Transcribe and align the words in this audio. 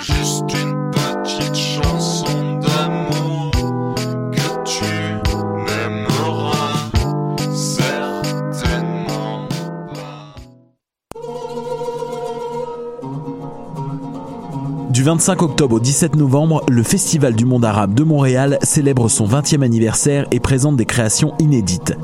Juste 0.00 0.44
une 0.54 0.90
petite 0.92 1.56
chanson 1.56 2.60
d'amour 2.60 3.94
que 4.30 4.64
tu 4.64 4.84
n'aimeras 5.66 6.90
certainement. 7.52 9.48
Du 14.90 15.02
25 15.02 15.42
octobre 15.42 15.76
au 15.76 15.80
17 15.80 16.14
novembre, 16.14 16.62
le 16.68 16.84
Festival 16.84 17.34
du 17.34 17.44
monde 17.44 17.64
arabe 17.64 17.94
de 17.94 18.04
Montréal 18.04 18.58
célèbre 18.62 19.08
son 19.08 19.26
20e 19.26 19.62
anniversaire 19.62 20.28
et 20.30 20.38
présente 20.38 20.76
des 20.76 20.86
créations 20.86 21.34
inédites. 21.40 21.96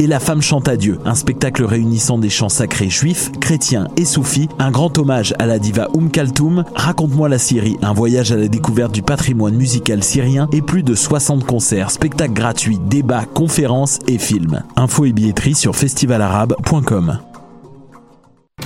Et 0.00 0.06
la 0.06 0.20
femme 0.20 0.42
chante 0.42 0.68
à 0.68 0.76
Dieu, 0.76 0.98
un 1.04 1.14
spectacle 1.14 1.64
réunissant 1.64 2.18
des 2.18 2.30
chants 2.30 2.48
sacrés 2.48 2.90
juifs, 2.90 3.32
chrétiens 3.40 3.88
et 3.96 4.04
soufis, 4.04 4.48
un 4.58 4.70
grand 4.70 4.96
hommage 4.98 5.34
à 5.38 5.46
la 5.46 5.58
diva 5.58 5.88
Oum 5.94 6.10
Kaltoum, 6.10 6.64
Raconte-moi 6.74 7.28
la 7.28 7.38
Syrie, 7.38 7.76
un 7.82 7.92
voyage 7.92 8.32
à 8.32 8.36
la 8.36 8.48
découverte 8.48 8.92
du 8.92 9.02
patrimoine 9.02 9.56
musical 9.56 10.04
syrien 10.04 10.48
et 10.52 10.62
plus 10.62 10.82
de 10.82 10.94
60 10.94 11.44
concerts, 11.44 11.90
spectacles 11.90 12.34
gratuits, 12.34 12.78
débats, 12.78 13.24
conférences 13.24 13.98
et 14.06 14.18
films. 14.18 14.62
Infos 14.76 15.04
et 15.04 15.12
billetterie 15.12 15.54
sur 15.54 15.74
festivalarabe.com. 15.74 17.18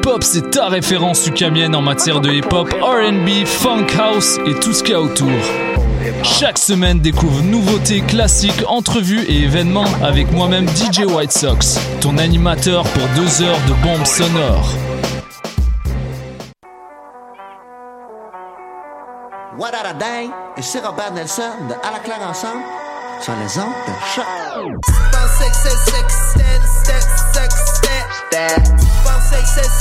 Polypop, 0.00 0.24
c'est 0.24 0.50
ta 0.50 0.68
référence 0.68 1.26
ukamienne 1.26 1.74
en 1.74 1.82
matière 1.82 2.20
de 2.20 2.30
hip-hop, 2.30 2.72
RB, 2.80 3.44
funk 3.44 3.86
house 3.98 4.38
et 4.46 4.54
tout 4.54 4.72
ce 4.72 4.82
qu'il 4.82 4.92
y 4.92 4.94
a 4.94 5.00
autour. 5.00 5.28
Chaque 6.22 6.58
semaine, 6.58 7.00
découvre 7.00 7.42
nouveautés, 7.42 8.00
classiques, 8.00 8.64
entrevues 8.66 9.24
et 9.28 9.42
événements 9.42 9.84
avec 10.02 10.32
moi-même 10.32 10.66
DJ 10.68 11.00
White 11.00 11.32
Sox, 11.32 11.78
ton 12.00 12.18
animateur 12.18 12.84
pour 12.84 13.02
deux 13.16 13.42
heures 13.42 13.58
de 13.68 13.74
bombes 13.82 14.06
sonores. 14.06 14.74
What 19.58 19.72
a 19.74 19.92
Day 19.92 20.30
et 20.56 20.62
c'est 20.62 20.80
Robert 20.80 21.12
Nelson 21.12 21.42
de 21.68 21.74
À 21.74 21.92
la 21.92 21.98
claire 21.98 22.26
ensemble 22.26 22.62
sur 23.20 23.34
les 23.34 23.58
ondes 23.58 23.74
de 23.86 23.92
choc. 24.14 24.24
say, 29.30 29.44
say, 29.44 29.80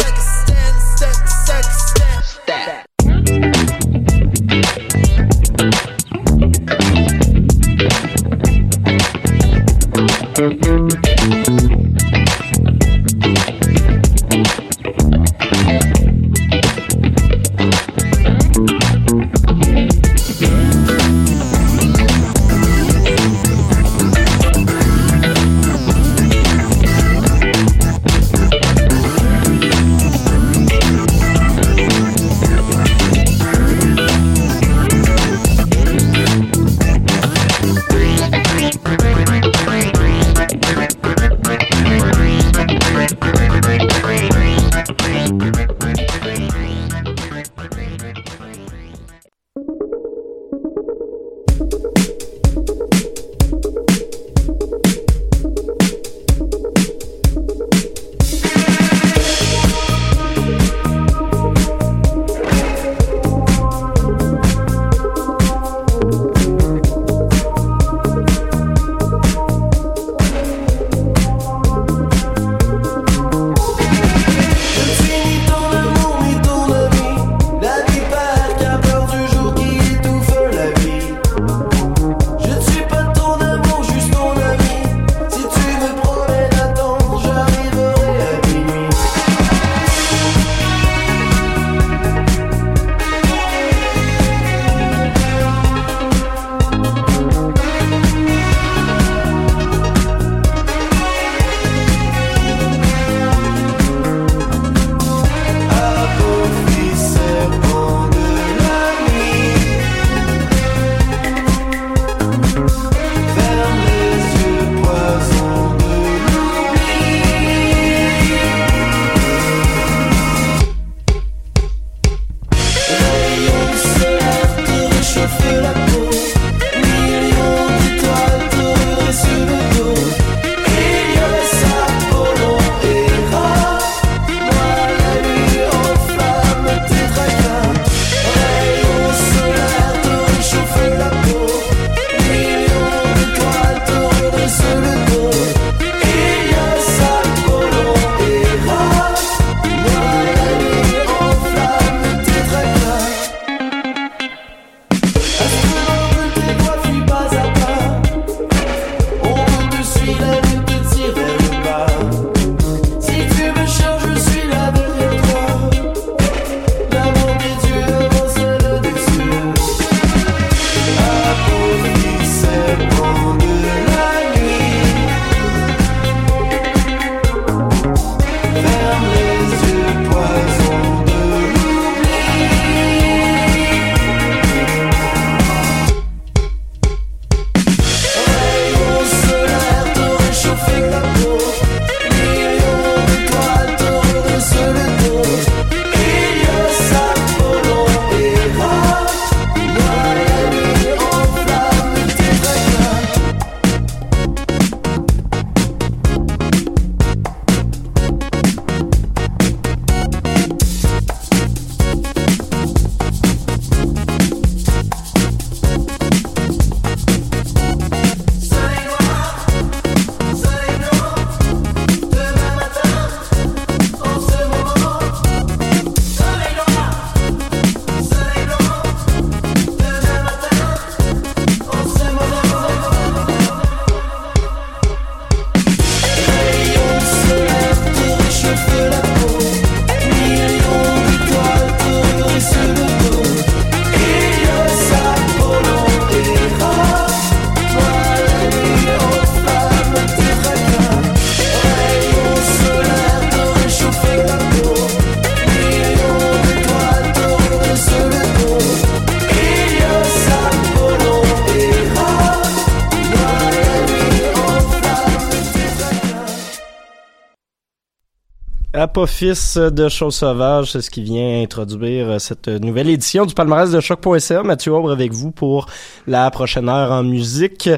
Apophis 269.00 269.56
de 269.56 269.88
Choses 269.88 270.16
Sauvages, 270.16 270.74
c'est 270.74 270.82
ce 270.82 270.90
qui 270.90 271.02
vient 271.02 271.42
introduire 271.42 272.10
euh, 272.10 272.20
cette 272.20 272.50
nouvelle 272.50 272.90
édition 272.90 273.26
du 273.26 273.34
palmarès 273.34 273.72
de 273.72 273.80
choc.ca. 273.80 274.44
Mathieu 274.44 274.74
Aubre 274.74 274.92
avec 274.92 275.14
vous 275.14 275.32
pour 275.32 275.68
la 276.08 276.30
prochaine 276.32 276.70
heure 276.70 276.92
en 276.92 277.04
musique. 277.04 277.70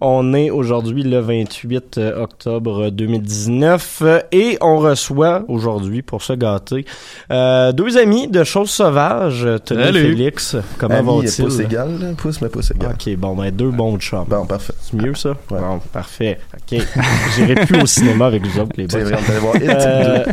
On 0.00 0.34
est 0.34 0.50
aujourd'hui 0.50 1.02
le 1.02 1.20
28 1.20 2.00
octobre 2.16 2.90
2019 2.90 4.02
euh, 4.02 4.20
et 4.32 4.58
on 4.60 4.78
reçoit 4.78 5.42
aujourd'hui, 5.48 6.02
pour 6.02 6.22
se 6.22 6.32
gâter, 6.32 6.84
euh, 7.30 7.72
deux 7.72 7.96
amis 7.98 8.28
de 8.28 8.44
Choses 8.44 8.70
Sauvages. 8.70 9.46
Tony 9.64 9.82
Salut. 9.84 10.00
Félix, 10.00 10.56
comment 10.78 11.02
vont-ils? 11.02 11.44
pouce 11.44 11.58
égal, 11.60 12.14
pouce 12.16 12.40
mais 12.40 12.48
pouce 12.48 12.70
égal. 12.70 12.92
Ok, 12.94 13.14
bon, 13.16 13.34
ben 13.36 13.50
deux 13.50 13.70
bons 13.70 13.98
chums. 13.98 14.24
Bon, 14.28 14.46
parfait. 14.46 14.72
C'est 14.80 14.94
mieux 14.94 15.14
ça? 15.14 15.30
Ouais. 15.50 15.60
Bon, 15.60 15.80
parfait. 15.92 16.38
Ok. 16.54 16.80
J'irai 17.36 17.54
plus 17.54 17.82
au 17.82 17.86
cinéma 17.86 18.26
avec 18.26 18.46
vous 18.46 18.60
autres, 18.60 18.72
les 18.76 18.86
boys. 18.86 19.00
C'est 19.00 19.04
vrai, 19.04 19.18
on 19.18 19.40
voir 19.40 19.56
It 19.56 19.62
Euh, 19.70 20.24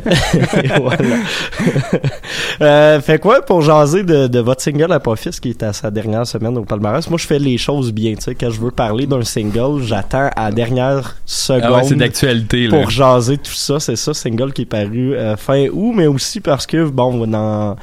et 0.64 0.68
voilà. 0.80 1.16
euh, 2.62 3.02
fait 3.02 3.20
quoi 3.20 3.42
pour 3.42 3.62
jaser 3.62 4.04
de, 4.04 4.28
de 4.28 4.40
votre 4.40 4.62
single 4.62 4.92
Apophis 4.92 5.32
qui 5.42 5.50
est 5.50 5.64
à 5.64 5.74
sa 5.74 5.92
dernière 5.92 6.26
semaine 6.28 6.58
au 6.58 6.64
palmarès? 6.64 7.10
Moi, 7.10 7.18
je 7.18 7.28
fais 7.28 7.37
les 7.40 7.58
choses 7.58 7.92
bien. 7.92 8.16
Tu 8.16 8.22
sais, 8.22 8.36
quand 8.36 8.50
je 8.50 8.60
veux 8.60 8.72
parler 8.72 9.06
d'un 9.06 9.24
single, 9.24 9.82
j'attends 9.84 10.30
à 10.36 10.46
la 10.46 10.52
dernière 10.52 11.16
seconde 11.26 11.64
Ah 11.64 11.74
ouais, 11.78 11.84
c'est 11.84 11.96
d'actualité, 11.96 12.70
pour 12.70 12.90
jaser 12.90 13.38
tout 13.38 13.52
ça. 13.52 13.80
C'est 13.80 13.96
ça, 13.96 14.14
single 14.14 14.54
qui 14.54 14.64
est 14.64 14.66
paru 14.66 15.14
euh, 15.14 15.36
fin 15.38 15.68
août, 15.68 15.94
mais 15.96 16.08
aussi 16.08 16.40
parce 16.40 16.66
que, 16.66 16.86
bon, 16.86 17.26
dans 17.28 17.76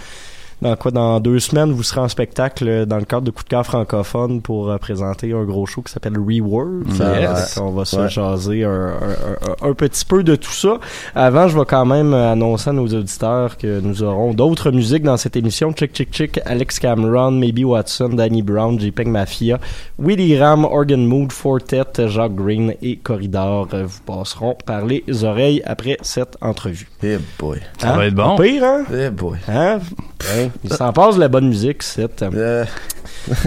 dans 0.62 0.76
quoi 0.76 0.90
dans 0.90 1.20
deux 1.20 1.38
semaines 1.40 1.72
vous 1.72 1.82
serez 1.82 2.00
en 2.00 2.08
spectacle 2.08 2.66
euh, 2.68 2.86
dans 2.86 2.98
le 2.98 3.04
cadre 3.04 3.22
de 3.26 3.30
coup 3.30 3.42
de 3.42 3.48
cœur 3.48 3.64
francophone 3.66 4.40
pour 4.42 4.70
euh, 4.70 4.78
présenter 4.78 5.32
un 5.32 5.44
gros 5.44 5.66
show 5.66 5.82
qui 5.82 5.92
s'appelle 5.92 6.16
Reword 6.18 6.84
Yes. 6.88 7.54
Fait 7.54 7.60
qu'on 7.60 7.70
va 7.72 7.84
se 7.84 7.96
Ouais. 7.96 8.08
jaser 8.08 8.64
un, 8.64 8.70
un- 8.70 9.66
un- 9.66 9.70
un 9.70 9.74
petit 9.74 10.04
peu 10.04 10.22
de 10.22 10.36
tout 10.36 10.50
ça 10.52 10.78
avant 11.14 11.48
je 11.48 11.58
vais 11.58 11.64
quand 11.64 11.86
même 11.86 12.12
euh, 12.14 12.32
annoncer 12.32 12.70
à 12.70 12.72
nos 12.72 12.86
auditeurs 12.86 13.56
que 13.56 13.80
nous 13.80 14.02
aurons 14.02 14.32
d'autres 14.34 14.70
musiques 14.70 15.02
dans 15.02 15.16
cette 15.16 15.36
émission 15.36 15.72
Chick 15.76 15.94
Chick 15.94 16.08
Chick 16.12 16.40
Alex 16.44 16.78
Cameron 16.78 17.32
Maybe 17.32 17.64
Watson 17.64 18.10
Danny 18.10 18.42
Brown 18.42 18.78
JPEG 18.78 19.08
Mafia 19.08 19.58
Willy 19.98 20.38
Ram 20.38 20.64
Organ 20.64 21.04
Mood 21.04 21.32
Fortet 21.32 22.08
Jacques 22.08 22.34
Green 22.34 22.74
et 22.82 22.96
Corridor 22.96 23.68
euh, 23.74 23.84
vous 23.86 24.00
passeront 24.06 24.56
par 24.66 24.84
les 24.84 25.04
oreilles 25.24 25.62
après 25.66 25.96
cette 26.02 26.36
entrevue 26.40 26.88
Eh 27.02 27.18
boy. 27.38 27.60
Ça 27.78 27.92
va 27.92 28.06
être 28.06 28.14
bon. 28.14 28.36
Pire 28.36 28.64
hein? 28.64 28.84
Eh 28.92 29.10
boy. 29.10 29.38
Hein? 29.48 29.78
Ben, 30.20 30.44
il 30.64 30.73
s'en 30.73 30.93
passe 30.93 31.17
de 31.17 31.20
la 31.20 31.29
bonne 31.29 31.49
musique, 31.49 31.82
c'est. 31.82 32.23
Euh, 32.23 32.64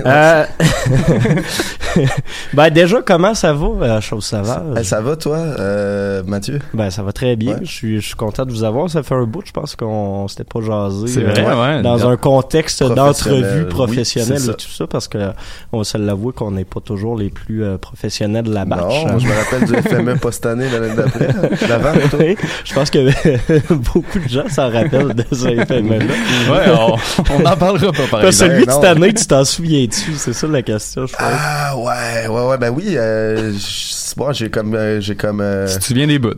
Euh... 0.05 0.45
ben 2.53 2.69
déjà, 2.69 3.01
comment 3.05 3.33
ça 3.33 3.53
va, 3.53 3.67
euh, 3.67 4.01
Chose 4.01 4.25
Sauvage? 4.25 4.61
eh, 4.79 4.83
ça 4.83 5.01
va, 5.01 5.15
toi, 5.15 5.37
euh, 5.37 6.23
Mathieu? 6.25 6.59
Ben 6.73 6.89
ça 6.89 7.03
va 7.03 7.11
très 7.11 7.35
bien. 7.35 7.53
Ouais. 7.55 7.59
Je 7.63 7.71
suis, 7.71 8.01
je 8.01 8.05
suis 8.07 8.15
content 8.15 8.45
de 8.45 8.51
vous 8.51 8.63
avoir. 8.63 8.89
Ça 8.89 9.03
fait 9.03 9.15
un 9.15 9.23
bout, 9.23 9.43
je 9.45 9.51
pense 9.51 9.75
qu'on 9.75 10.27
s'était 10.27 10.43
pas 10.43 10.61
jasé. 10.61 11.07
C'est 11.07 11.23
euh, 11.23 11.31
vrai, 11.31 11.75
ouais. 11.75 11.81
Dans 11.81 12.07
un 12.07 12.17
contexte 12.17 12.83
d'entrevue 12.83 13.65
professionnelle 13.67 14.39
ça. 14.39 14.51
et 14.51 14.55
tout 14.55 14.69
ça, 14.69 14.87
parce 14.87 15.07
que 15.07 15.17
on 15.71 15.79
va 15.79 15.83
se 15.83 15.97
l'avouer 15.97 16.33
qu'on 16.33 16.51
n'est 16.51 16.65
pas 16.65 16.79
toujours 16.79 17.17
les 17.17 17.29
plus 17.29 17.63
euh, 17.63 17.77
professionnels 17.77 18.45
de 18.45 18.53
la 18.53 18.65
Non, 18.65 18.75
batch. 18.77 19.03
moi, 19.05 19.17
je 19.17 19.27
me 19.27 19.33
rappelle 19.33 19.65
du 19.65 19.89
FME 19.89 20.15
pas 20.17 20.31
cette 20.31 20.45
année, 20.45 20.65
l'année 20.69 20.95
d'après. 20.95 21.27
L'avant, 21.67 21.93
plutôt. 21.93 22.17
Oui, 22.19 22.35
je 22.63 22.73
pense 22.73 22.89
que 22.89 23.73
beaucoup 23.73 24.19
de 24.19 24.27
gens 24.29 24.47
s'en 24.49 24.69
rappellent 24.69 25.13
de 25.13 25.25
ce 25.31 25.47
FME-là. 25.65 26.05
Ouais, 26.51 26.71
on, 26.77 26.95
on 27.41 27.45
en 27.45 27.55
parlera 27.57 27.91
pas, 27.91 28.07
par 28.09 28.25
exemple. 28.25 28.33
celui 28.51 28.65
de 28.65 28.71
cette 28.71 28.83
année, 28.83 29.13
tu 29.13 29.25
t'en 29.25 29.43
souviens-tu? 29.47 30.13
C'est 30.15 30.33
ça 30.33 30.47
la 30.47 30.61
question, 30.61 31.05
je 31.07 31.13
pense. 31.13 31.21
Ah, 31.27 31.75
ouais, 31.77 32.27
ouais, 32.27 32.47
ouais, 32.49 32.57
ben 32.57 32.69
oui, 32.69 32.83
euh, 32.95 33.51
bon, 34.15 34.31
j'ai 34.33 34.49
comme, 34.49 34.73
euh, 34.75 34.99
j'ai 35.01 35.15
comme, 35.15 35.41
euh, 35.41 35.67
tu 35.71 35.79
te 35.79 35.83
souviens 35.85 36.07
des 36.07 36.19
bouts. 36.19 36.29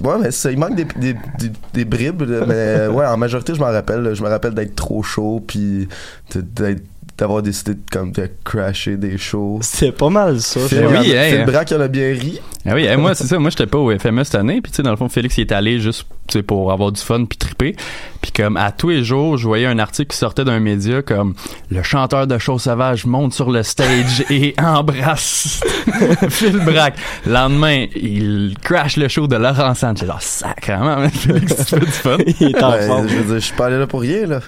ouais, 0.00 0.14
mais 0.20 0.30
ça, 0.30 0.50
il 0.50 0.58
manque 0.58 0.74
des, 0.76 0.84
des, 0.96 1.12
des, 1.12 1.50
des 1.72 1.84
bribes, 1.84 2.22
mais 2.22 2.54
euh, 2.54 2.90
ouais, 2.90 3.06
en 3.06 3.16
majorité, 3.16 3.54
je 3.54 3.60
m'en 3.60 3.70
rappelle, 3.70 4.14
je 4.14 4.22
me 4.22 4.28
rappelle 4.28 4.54
d'être 4.54 4.74
trop 4.74 5.02
chaud, 5.02 5.42
puis 5.46 5.88
d'être, 6.34 6.82
d'avoir 7.16 7.42
décidé 7.42 7.74
de, 7.74 7.80
comme, 7.92 8.10
de 8.10 8.28
crasher 8.44 8.96
des 8.96 9.18
shows. 9.18 9.60
C'est 9.62 9.92
pas 9.92 10.10
mal 10.10 10.40
ça. 10.40 10.58
Phil, 10.60 10.80
Ben 10.80 10.86
oui, 10.88 10.98
il 11.04 11.10
y 11.10 11.14
en 11.14 11.16
a- 11.20 11.42
hein. 11.42 11.44
Braque, 11.46 11.70
il 11.70 11.76
en 11.76 11.80
a 11.82 11.88
bien 11.88 12.08
ri. 12.08 12.40
Ah 12.66 12.74
oui, 12.74 12.88
hein, 12.88 12.96
moi 12.96 13.14
c'est 13.14 13.26
ça, 13.26 13.38
moi 13.38 13.50
j'étais 13.50 13.66
pas 13.66 13.78
au 13.78 13.96
FME 13.96 14.24
cette 14.24 14.34
année, 14.36 14.60
puis 14.62 14.72
tu 14.72 14.76
sais 14.76 14.82
dans 14.82 14.90
le 14.90 14.96
fond 14.96 15.08
Félix 15.10 15.36
il 15.36 15.42
est 15.42 15.52
allé 15.52 15.78
juste 15.80 16.06
tu 16.26 16.38
sais 16.38 16.42
pour 16.42 16.72
avoir 16.72 16.90
du 16.90 17.00
fun 17.00 17.24
puis 17.26 17.36
triper. 17.36 17.76
Puis 18.24 18.32
comme 18.32 18.56
à 18.56 18.72
tous 18.72 18.88
les 18.88 19.04
jours, 19.04 19.36
je 19.36 19.46
voyais 19.46 19.66
un 19.66 19.78
article 19.78 20.10
qui 20.10 20.16
sortait 20.16 20.44
d'un 20.46 20.58
média 20.58 21.02
comme 21.02 21.34
le 21.70 21.82
chanteur 21.82 22.26
de 22.26 22.38
Show 22.38 22.58
Sauvage 22.58 23.04
monte 23.04 23.34
sur 23.34 23.50
le 23.50 23.62
stage 23.62 24.24
et 24.30 24.54
embrasse 24.58 25.60
Phil 26.30 26.56
Braque. 26.64 26.94
Lendemain, 27.26 27.84
il 27.94 28.54
crash 28.62 28.96
le 28.96 29.08
show 29.08 29.26
de 29.26 29.36
Laurent 29.36 29.74
Sanchez. 29.74 30.06
Genre 30.06 30.22
sacrément, 30.22 30.96
man, 30.96 31.10
Félix, 31.10 31.54
tu 31.54 31.64
fais 31.64 31.80
du 31.80 31.86
fun. 31.92 32.16
Il 32.40 32.56
est 32.56 32.62
en 32.62 32.70
Ouais, 32.72 32.86
forme. 32.86 33.08
je 33.10 33.14
veux 33.14 33.24
dire, 33.24 33.34
je 33.34 33.38
suis 33.40 33.54
pas 33.54 33.66
allé 33.66 33.76
là 33.78 33.86
pour 33.86 34.00
rien, 34.00 34.26
là. 34.26 34.40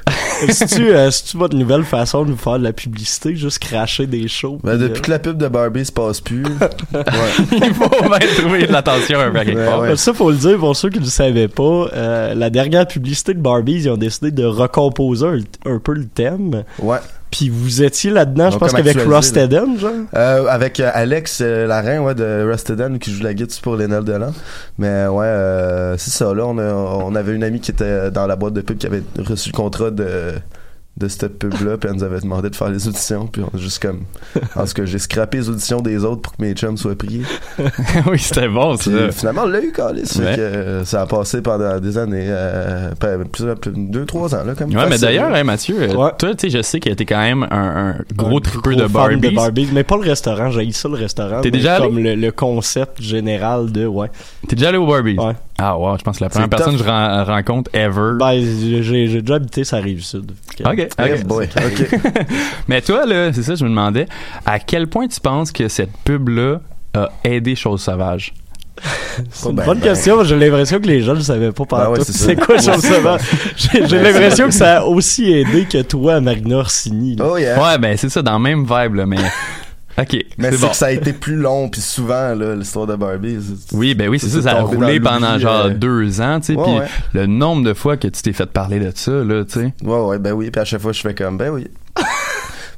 C'est-tu 0.50 0.88
euh, 0.88 1.10
c'est-tu 1.10 1.36
votre 1.36 1.54
nouvelle 1.56 1.84
façon 1.84 2.24
de 2.24 2.30
nous 2.30 2.36
faire 2.38 2.58
de 2.58 2.64
la 2.64 2.72
publicité, 2.72 3.36
juste 3.36 3.58
cracher 3.58 4.06
des 4.06 4.26
shows? 4.26 4.58
Ben, 4.64 4.78
puis, 4.78 4.88
depuis 4.88 5.02
que 5.02 5.10
la 5.10 5.18
pub 5.18 5.36
de 5.36 5.48
Barbie 5.48 5.84
se 5.84 5.92
passe 5.92 6.22
plus. 6.22 6.44
ouais. 6.44 6.70
il 7.52 7.74
faut 7.74 7.88
bien 7.88 8.18
trouver 8.38 8.66
de 8.66 8.72
l'attention 8.72 9.20
un 9.20 9.30
peu 9.30 9.38
à 9.38 9.44
quelque 9.44 9.58
Ouais, 9.58 9.66
part. 9.66 9.80
ouais. 9.80 9.90
euh, 9.90 9.96
Ça, 9.96 10.14
faut 10.14 10.30
le 10.30 10.36
dire, 10.36 10.56
pour 10.58 10.74
ceux 10.76 10.88
qui 10.88 10.98
ne 10.98 11.04
le 11.04 11.10
savaient 11.10 11.48
pas, 11.48 11.88
euh, 11.94 12.34
la 12.34 12.48
dernière 12.48 12.86
publicité 12.86 13.34
de 13.34 13.40
Barbies, 13.66 13.84
ils 13.84 13.90
ont 13.90 13.96
décidé 13.96 14.30
de 14.30 14.44
recomposer 14.44 15.26
un, 15.26 15.70
un 15.70 15.78
peu 15.78 15.94
le 15.94 16.06
thème. 16.06 16.64
Ouais. 16.78 16.98
Puis 17.30 17.48
vous 17.48 17.82
étiez 17.82 18.10
là-dedans, 18.10 18.50
je 18.50 18.58
pense 18.58 18.72
qu'avec 18.72 18.96
là. 18.96 19.20
Eden, 19.34 19.78
genre. 19.78 19.90
Euh, 20.14 20.46
avec 20.46 20.78
euh, 20.78 20.90
Alex 20.94 21.40
euh, 21.42 21.66
Larin, 21.66 22.00
ouais, 22.00 22.14
de 22.14 22.48
Rusteden, 22.48 22.98
qui 22.98 23.12
joue 23.12 23.24
la 23.24 23.34
guitare 23.34 23.60
pour 23.62 23.76
Lénel 23.76 24.04
Delan. 24.04 24.32
Mais 24.78 25.06
ouais, 25.08 25.26
euh, 25.26 25.96
c'est 25.98 26.12
ça, 26.12 26.32
là, 26.32 26.46
on, 26.46 26.56
a, 26.58 26.72
on 26.72 27.14
avait 27.14 27.34
une 27.34 27.44
amie 27.44 27.60
qui 27.60 27.72
était 27.72 28.10
dans 28.10 28.26
la 28.26 28.36
boîte 28.36 28.54
de 28.54 28.60
pub 28.60 28.78
qui 28.78 28.86
avait 28.86 29.02
reçu 29.18 29.50
le 29.50 29.56
contrat 29.56 29.90
de 29.90 30.34
de 30.96 31.08
cette 31.08 31.38
pub-là, 31.38 31.76
puis 31.76 31.90
elle 31.90 31.96
nous 31.96 32.04
avait 32.04 32.20
demandé 32.20 32.48
de 32.48 32.56
faire 32.56 32.70
les 32.70 32.88
auditions, 32.88 33.26
puis 33.26 33.42
on 33.42 33.54
a 33.54 33.60
juste 33.60 33.82
comme... 33.82 34.00
En 34.54 34.64
tout 34.64 34.72
cas, 34.72 34.84
j'ai 34.86 34.98
scrappé 34.98 35.36
les 35.38 35.48
auditions 35.50 35.80
des 35.82 36.02
autres 36.04 36.22
pour 36.22 36.34
que 36.36 36.40
mes 36.42 36.54
chums 36.54 36.78
soient 36.78 36.96
pris. 36.96 37.22
oui, 38.10 38.18
c'était 38.18 38.48
bon 38.48 38.76
ça. 38.78 38.90
Puis 38.90 39.12
finalement, 39.12 39.42
on 39.44 39.48
l'a 39.48 39.60
eu, 39.60 39.72
Calis. 39.72 40.10
Ouais. 40.18 40.34
que 40.36 40.82
ça 40.84 41.02
a 41.02 41.06
passé 41.06 41.42
pendant 41.42 41.78
des 41.80 41.98
années, 41.98 42.24
euh, 42.28 42.92
plus, 43.30 43.44
plus- 43.60 43.72
deux, 43.76 44.06
trois 44.06 44.34
ans, 44.34 44.42
là, 44.44 44.54
comme 44.54 44.74
Ouais, 44.74 44.86
mais 44.88 44.96
d'ailleurs, 44.98 45.34
hein, 45.34 45.44
Mathieu, 45.44 45.76
euh, 45.82 45.94
Ouais. 45.94 46.10
toi, 46.18 46.34
tu 46.34 46.50
sais, 46.50 46.56
je 46.58 46.62
sais 46.62 46.80
que 46.80 46.88
t'es 46.90 47.04
quand 47.04 47.20
même 47.20 47.46
un, 47.50 47.90
un 47.90 47.96
gros 48.16 48.38
Un 48.38 48.40
tripeux 48.40 48.70
gros 48.70 48.80
de 48.80 48.88
fan 48.88 48.92
Barbie. 49.20 49.30
Barbies, 49.34 49.68
mais 49.74 49.84
pas 49.84 49.96
le 49.96 50.02
restaurant, 50.04 50.50
j'ai 50.50 50.72
ça 50.72 50.88
le 50.88 50.94
restaurant. 50.94 51.42
T'es 51.42 51.50
déjà 51.50 51.76
allé? 51.76 51.84
Comme 51.86 51.98
le, 51.98 52.14
le 52.14 52.32
concept 52.32 53.02
général 53.02 53.70
de, 53.70 53.86
ouais. 53.86 54.10
T'es 54.48 54.56
déjà 54.56 54.70
allé 54.70 54.78
au 54.78 54.86
Barbie? 54.86 55.16
Ouais. 55.18 55.34
Ah, 55.58 55.76
wow, 55.78 55.96
je 55.96 56.02
pense 56.02 56.18
que 56.18 56.24
la 56.24 56.28
première 56.30 56.50
personne 56.50 56.72
que 56.76 56.82
je 56.84 56.88
ren- 56.88 57.24
rencontre 57.24 57.70
ever. 57.74 58.12
Ben, 58.18 58.32
j'ai 58.40 58.82
j'ai 58.82 59.22
déjà 59.22 59.36
habité 59.36 59.64
sa 59.64 59.78
rive 59.78 60.04
sud. 60.04 60.32
ok, 60.60 60.66
ok. 60.70 60.88
Eh 60.98 61.24
boy, 61.24 61.48
ok. 61.56 61.98
Mais 62.68 62.82
toi, 62.82 63.06
là, 63.06 63.32
c'est 63.32 63.42
ça, 63.42 63.54
je 63.54 63.64
me 63.64 63.70
demandais, 63.70 64.06
à 64.44 64.58
quel 64.58 64.86
point 64.86 65.08
tu 65.08 65.18
penses 65.20 65.52
que 65.52 65.68
cette 65.68 65.96
pub-là 66.04 66.60
a 66.94 67.08
aidé 67.24 67.54
Chose 67.54 67.80
Sauvage? 67.82 68.34
C'est 69.32 69.48
une 69.48 69.56
Ben, 69.56 69.64
bonne 69.64 69.78
ben. 69.78 69.84
question. 69.88 70.22
J'ai 70.24 70.36
l'impression 70.36 70.78
que 70.78 70.86
les 70.86 71.00
gens 71.00 71.14
ne 71.14 71.20
savaient 71.20 71.52
pas 71.52 71.64
par 71.64 71.84
Ben 71.90 71.98
ouais, 71.98 72.04
c'est 72.04 72.12
ça. 72.12 72.34
Quoi 72.34 72.58
chose 72.58 72.82
sauvage? 72.84 73.22
J'ai 73.56 73.86
j'ai 73.86 73.98
l'impression 74.02 74.44
que 74.48 74.52
ça 74.54 74.80
a 74.80 74.84
aussi 74.84 75.32
aidé 75.32 75.64
que 75.64 75.80
toi, 75.80 76.20
Marina 76.20 76.56
Orsini. 76.56 77.16
là. 77.16 77.24
Oh 77.26 77.38
yeah. 77.38 77.58
Ouais, 77.58 77.78
ben 77.78 77.96
c'est 77.96 78.10
ça, 78.10 78.20
dans 78.20 78.34
le 78.34 78.42
même 78.42 78.64
vibe, 78.64 78.94
là, 78.96 79.06
mais... 79.06 79.16
OK, 79.98 80.24
Mais 80.36 80.50
c'est 80.52 80.60
bon. 80.60 80.68
que 80.68 80.76
ça 80.76 80.86
a 80.86 80.90
été 80.90 81.12
plus 81.12 81.36
long, 81.36 81.68
puis 81.68 81.80
souvent, 81.80 82.34
là, 82.34 82.54
l'histoire 82.54 82.86
de 82.86 82.96
Barbie. 82.96 83.38
Oui, 83.72 83.94
ben 83.94 84.08
oui, 84.08 84.18
c'est 84.18 84.28
ça, 84.28 84.42
ça 84.42 84.58
a 84.58 84.62
roulé 84.62 85.00
pendant 85.00 85.38
genre 85.38 85.66
euh, 85.66 85.70
deux 85.70 86.20
ans, 86.20 86.38
tu 86.40 86.46
sais, 86.46 86.52
puis 86.54 86.72
ouais. 86.78 86.86
le 87.14 87.26
nombre 87.26 87.64
de 87.64 87.72
fois 87.72 87.96
que 87.96 88.08
tu 88.08 88.20
t'es 88.22 88.32
fait 88.34 88.46
parler 88.46 88.78
de 88.78 88.92
ça, 88.94 89.12
là, 89.12 89.44
tu 89.44 89.60
sais. 89.60 89.74
Ouais, 89.82 90.00
ouais, 90.00 90.18
ben 90.18 90.32
oui. 90.32 90.50
Puis 90.50 90.60
à 90.60 90.64
chaque 90.64 90.82
fois, 90.82 90.92
je 90.92 91.00
fais 91.00 91.14
comme, 91.14 91.38
ben 91.38 91.50
oui. 91.50 91.66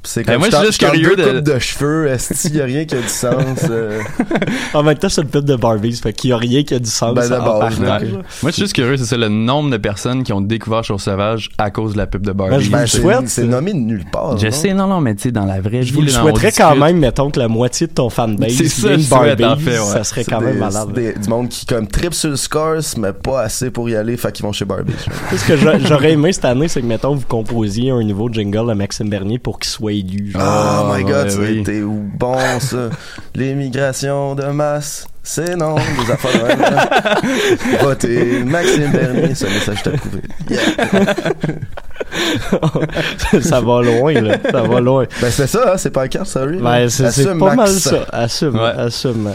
C'est 0.05 0.25
Ben 0.25 0.35
comme, 0.35 0.43
moi, 0.43 0.49
je 0.51 0.57
suis 0.57 0.67
juste 0.67 0.81
curieux 0.81 1.17
deux 1.17 1.25
de- 1.25 1.31
coupes 1.39 1.41
de 1.55 1.59
cheveux, 1.59 2.07
est-ce 2.07 2.49
qu'il 2.49 2.57
y 2.57 2.61
a 2.61 2.65
rien 2.65 2.85
qui 2.85 2.95
a 2.95 3.01
du 3.01 3.09
sens? 3.09 3.35
euh, 3.69 4.01
En 4.75 4.83
même 4.83 4.97
temps, 4.97 5.09
c'est 5.09 5.21
le 5.23 5.27
pub 5.29 5.45
de 5.45 5.57
Barbies. 5.57 5.97
Fait 6.03 6.13
qu'il 6.13 6.31
n'y 6.31 6.35
a 6.35 6.39
rien 6.39 6.63
qui 6.63 6.75
a 6.75 6.79
du 6.79 6.89
sens. 6.89 7.15
Ben. 7.15 7.29
Moi, 7.29 8.51
je 8.51 8.51
suis 8.51 8.63
juste 8.63 8.75
curieux, 8.75 8.97
c'est 8.97 9.05
ça, 9.05 9.17
le 9.17 9.29
nombre 9.29 9.71
de 9.71 9.77
personnes 9.77 10.23
qui 10.23 10.33
ont 10.33 10.41
découvert 10.41 10.85
Chose 10.85 11.03
Sauvage 11.03 11.51
à 11.59 11.71
cause 11.71 11.93
de 11.93 11.99
la 11.99 12.07
pub 12.07 12.23
de 12.23 12.33
Ben, 12.33 12.49
Barbie. 12.49 12.65
je 12.65 12.71
ben, 12.71 12.87
c'est 12.87 13.01
souhaite. 13.01 13.29
c'est 13.29 13.45
nommé 13.45 13.73
de 13.73 13.79
nulle 13.79 14.05
part. 14.11 14.39
Je 14.39 14.47
non? 14.47 14.53
sais, 14.53 14.75
non, 14.75 14.87
non, 14.87 15.01
mais 15.01 15.15
tu 15.15 15.23
sais, 15.23 15.33
dans 15.33 15.45
la 15.45 15.61
vraie 15.61 15.83
Je 15.83 15.89
vie, 15.91 15.95
vous 15.97 16.03
le 16.03 16.09
souhaiterais 16.09 16.53
quand 16.53 16.71
discute. 16.73 16.85
même, 16.85 16.99
mettons, 16.99 17.31
que 17.31 17.39
la 17.41 17.49
moitié 17.49 17.87
de 17.87 17.93
ton 17.93 18.09
fanbase 18.09 18.53
C'est 18.53 18.69
ça, 18.69 18.99
souhaite, 18.99 19.09
Barbies. 19.39 19.45
en 19.45 19.57
fait, 19.57 19.79
ouais. 19.79 19.85
Ça 19.85 20.05
serait 20.05 20.25
quand 20.25 20.41
même 20.41 20.59
malade. 20.59 20.93
des- 20.93 21.13
du 21.15 21.29
monde 21.29 21.49
qui 21.49 21.67
comme 21.67 21.87
trip 21.87 22.15
sur 22.15 22.31
le 22.31 22.37
scores, 22.37 22.77
mais 22.99 23.13
pas 23.13 23.43
assez 23.43 23.71
pour 23.71 23.89
y 23.91 23.97
aller, 23.97 24.17
fait 24.17 24.33
qu'ils 24.33 24.45
vont 24.47 24.53
chez 24.53 24.65
Barbie. 24.65 24.93
Ce 25.37 25.47
que 25.47 25.57
j'a- 25.57 25.79
j'aurais 25.81 26.13
aimé 26.13 26.33
cette 26.33 26.45
année, 26.45 26.69
c'est 26.69 26.81
que, 26.81 26.87
mettons, 26.87 27.15
vous 27.15 27.27
composiez 27.27 27.91
un 27.91 28.03
nouveau 28.05 28.29
jingle 28.33 28.71
à 28.71 28.75
Maxime 28.75 29.09
Bernier 29.11 29.39
pour 29.39 29.59
qu'il 29.59 29.71
soit 29.71 29.88
élu. 29.89 30.31
genre. 30.33 30.87
Oh, 30.91 30.95
my 30.95 31.03
god, 31.05 31.29
ouais, 31.39 31.59
a 31.59 31.71
oui. 31.71 31.85
bon 31.85 32.37
ça. 32.61 32.91
L'immigration 33.35 34.35
de 34.35 34.45
masse, 34.47 35.07
c'est 35.23 35.57
non, 35.57 35.75
des 35.77 36.11
affaires 36.11 36.33
de 36.33 36.47
même. 36.47 37.79
Votez 37.83 38.45
Maxime 38.45 38.91
Bernier, 38.93 39.35
ce 39.35 39.45
message 39.47 39.83
t'a 39.83 39.91
approuvé. 39.91 40.23
Yeah. 40.49 40.61
ça 43.41 43.61
va 43.61 43.83
loin, 43.83 44.13
là. 44.13 44.37
Ça 44.51 44.63
va 44.63 44.81
loin. 44.81 45.05
Ben, 45.21 45.31
c'est 45.31 45.47
ça, 45.47 45.73
hein, 45.73 45.77
c'est 45.77 45.91
pas 45.91 46.03
un 46.03 46.09
carte, 46.09 46.27
sorry. 46.27 46.59
Ben, 46.59 46.89
c'est 46.89 47.39
pas 47.39 47.55
mal 47.55 47.69
ça. 47.69 48.05
Assume, 48.13 48.57
Ouais. 48.59 48.73
assume. 48.77 49.31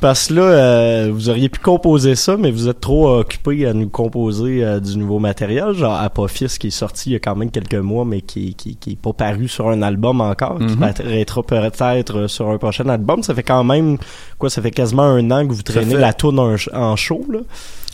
Parce 0.00 0.26
que 0.28 0.34
là, 0.34 0.42
euh, 0.42 1.10
vous 1.12 1.28
auriez 1.28 1.48
pu 1.48 1.60
composer 1.60 2.14
ça, 2.16 2.36
mais 2.36 2.50
vous 2.50 2.68
êtes 2.68 2.80
trop 2.80 3.18
occupé 3.20 3.66
à 3.66 3.72
nous 3.72 3.88
composer 3.88 4.64
euh, 4.64 4.80
du 4.80 4.96
nouveau 4.98 5.18
matériel, 5.20 5.72
genre 5.74 5.94
Apophis 6.00 6.56
qui 6.58 6.68
est 6.68 6.70
sorti 6.70 7.10
il 7.10 7.12
y 7.12 7.16
a 7.16 7.18
quand 7.20 7.36
même 7.36 7.50
quelques 7.50 7.74
mois, 7.76 8.04
mais 8.04 8.20
qui, 8.20 8.54
qui, 8.54 8.76
qui 8.76 8.92
est 8.92 8.96
pas 9.00 9.12
paru 9.12 9.46
sur 9.48 9.68
un 9.68 9.80
album 9.82 10.20
encore, 10.20 10.58
qui 10.58 10.64
Mhm. 10.76 10.78
paraîtra 10.78 11.42
peut-être 11.42 12.18
euh, 12.18 12.28
sur 12.28 12.48
un 12.48 12.58
prochain 12.58 12.88
album. 12.88 13.22
Ça 13.22 13.34
fait 13.34 13.42
quand 13.44 13.62
même, 13.64 13.96
quoi, 14.38 14.50
ça 14.50 14.60
fait 14.60 14.70
quasiment 14.72 15.02
un 15.04 15.30
an 15.30 15.46
que 15.46 15.52
vous 15.52 15.62
traînez 15.62 15.94
fait- 15.94 16.00
la 16.00 16.12
tourne 16.12 16.38
en, 16.40 16.56
en 16.74 16.96
show, 16.96 17.24
là. 17.30 17.38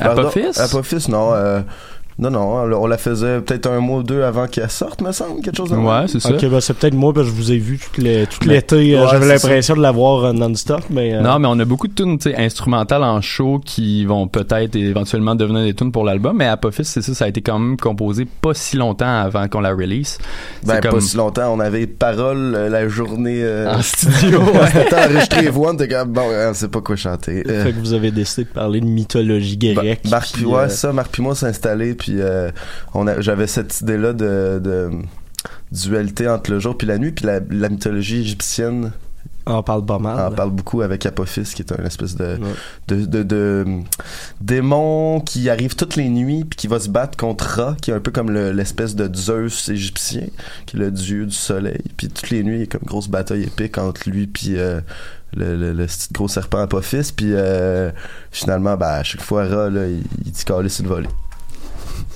Apophis? 0.01 0.59
Apophis, 0.59 1.11
non. 1.11 1.31
euh, 1.35 1.61
non, 2.19 2.31
non, 2.31 2.41
on 2.41 2.67
la- 2.67 2.79
on 2.79 2.87
la 2.87 2.99
faisait 2.99 3.41
peut-être 3.41 3.67
un 3.71 3.81
mois 3.81 3.99
ou 3.99 4.03
deux 4.03 4.23
avant 4.23 4.47
qu'elle 4.47 4.71
sorte, 4.71 5.01
me 5.03 5.13
semble, 5.13 5.41
quelque 5.41 5.57
chose 5.57 5.71
de 5.71 5.77
Ouais, 5.77 6.07
c'est 6.09 6.21
ça. 6.21 6.31
Ok, 6.31 6.45
ben 6.47 6.61
c'est 6.61 6.75
peut-être 6.75 6.95
moi, 6.95 7.13
parce 7.15 7.27
que 7.29 7.33
je 7.33 7.37
vous 7.37 7.53
ai 7.53 7.59
vu 7.59 7.79
tout 7.79 8.01
l'été. 8.01 8.97
euh, 8.97 9.03
Ouais, 9.05 9.09
J'avais 9.11 9.27
l'impression 9.29 9.77
de 9.77 9.81
l'avoir 9.83 10.25
euh, 10.25 10.33
non-stop, 10.33 10.83
mais... 10.91 11.15
euh, 11.15 11.21
Non, 11.21 11.39
mais 11.39 11.49
on 11.49 11.59
a 11.61 11.65
beaucoup 11.65 11.87
de 11.89 11.93
tunes 11.95 12.19
tu 12.19 12.31
sais, 12.31 12.37
instrumentales 12.37 13.05
en 13.05 13.21
show 13.21 13.61
qui 13.65 14.05
vont 14.05 14.27
peut-être 14.29 14.75
éventuellement 14.77 15.35
devenir 15.35 15.63
des 15.63 15.75
tunes 15.75 15.93
pour 15.93 16.05
l'album. 16.05 16.37
Mais 16.37 16.47
Apophis, 16.47 16.85
c'est 16.85 17.03
ça, 17.03 17.15
ça 17.15 17.25
a 17.27 17.29
été 17.29 17.41
quand 17.41 17.59
même 17.59 17.77
composé 17.77 18.27
pas 18.41 18.55
si 18.55 18.77
longtemps 18.77 19.07
avant 19.21 19.47
qu'on 19.49 19.61
la 19.61 19.71
release. 19.71 20.19
Ben, 20.65 20.81
pas 20.81 20.89
comme 20.89 21.01
si 21.01 21.17
longtemps. 21.17 21.53
On 21.55 21.61
avait 21.61 21.87
parole 21.87 22.55
euh, 22.57 22.69
la 22.69 22.89
journée. 22.89 23.41
Euh, 23.43 23.73
en 23.73 23.83
studio. 23.83 24.41
on 24.43 24.59
ouais. 24.59 24.67
s'était 24.71 24.95
enregistré 24.97 25.49
voix, 25.51 25.71
on 25.71 25.75
était 25.75 25.89
comme, 25.89 26.09
bon, 26.13 26.23
on 26.27 26.55
sait 26.55 26.69
pas 26.69 26.81
quoi 26.81 26.97
chanter. 26.97 27.45
Euh, 27.49 27.65
Fait 27.65 27.73
que 27.73 27.79
vous 27.79 27.93
avez 27.93 28.11
décidé 28.11 28.45
de 28.45 28.49
parler 28.53 28.81
de 28.81 28.87
mythologie 28.87 29.57
grecque. 29.57 30.01
Bah, 30.05 30.11
Marc 30.11 30.33
puis, 30.33 30.43
puis 30.43 30.45
ouais, 30.47 30.63
euh, 30.63 30.69
ça, 30.69 30.93
Marc 30.93 31.11
puis 31.13 31.23
moi 31.23 31.35
s'est 31.35 31.47
installé 31.47 31.95
puis 32.09 32.21
euh, 32.21 32.51
on 32.95 33.07
a, 33.07 33.21
j'avais 33.21 33.47
cette 33.47 33.81
idée 33.83 33.99
là 33.99 34.13
de, 34.13 34.61
de 34.63 34.91
dualité 35.73 36.29
entre 36.29 36.51
le 36.51 36.59
jour 36.59 36.77
puis 36.77 36.87
la 36.87 36.99
nuit 36.99 37.13
puis 37.13 37.27
la, 37.27 37.41
la 37.51 37.69
mythologie 37.69 38.21
égyptienne 38.21 38.93
on 39.51 39.63
parle 39.63 39.87
pas 39.87 39.99
mal. 39.99 40.21
en 40.33 40.35
parle 40.35 40.51
beaucoup 40.51 40.83
avec 40.83 41.07
Apophis 41.07 41.45
qui 41.55 41.63
est 41.63 41.73
un 41.73 41.83
espèce 41.85 42.17
de, 42.17 42.25
Ouais. 42.37 42.39
de, 42.89 43.05
de, 43.07 43.23
de, 43.23 43.65
hum, 43.67 43.85
démon 44.43 45.21
qui 45.21 45.49
arrive 45.49 45.75
toutes 45.75 45.97
les 45.97 46.09
nuits 46.11 46.45
puis 46.45 46.57
qui 46.57 46.67
va 46.67 46.79
se 46.79 46.89
battre 46.91 47.17
contre 47.17 47.45
Ra 47.47 47.77
qui 47.81 47.91
est 47.91 47.95
un 47.95 48.01
peu 48.01 48.11
comme 48.11 48.31
le- 48.31 48.53
l'espèce 48.53 48.95
de 48.95 49.11
Zeus 49.15 49.69
égyptien 49.71 50.27
qui 50.67 50.77
est 50.77 50.81
le 50.81 50.91
dieu 50.91 51.25
du 51.25 51.35
soleil 51.35 51.81
puis 51.97 52.09
toutes 52.09 52.29
les 52.31 52.43
nuits 52.43 52.57
il 52.57 52.61
y 52.61 52.65
a 52.65 52.67
comme 52.67 52.85
grosse 52.87 53.09
bataille 53.09 53.45
épique 53.45 53.79
entre 53.79 54.09
lui 54.11 54.27
puis 54.27 54.59
euh, 54.59 54.81
le, 55.35 55.57
le, 55.57 55.73
le 55.73 55.87
petit 55.87 56.09
gros 56.13 56.29
serpent 56.29 56.59
Apophis 56.61 57.13
puis 57.17 57.33
euh, 57.33 57.91
finalement 58.31 58.77
ben, 58.77 58.87
à 58.89 59.03
chaque 59.03 59.23
fois 59.23 59.47
Ra 59.47 59.71
là, 59.71 59.87
il, 59.87 60.03
il 60.27 60.33
dit 60.33 60.41
sur 60.41 60.59
le 60.85 60.89
volet 60.89 61.09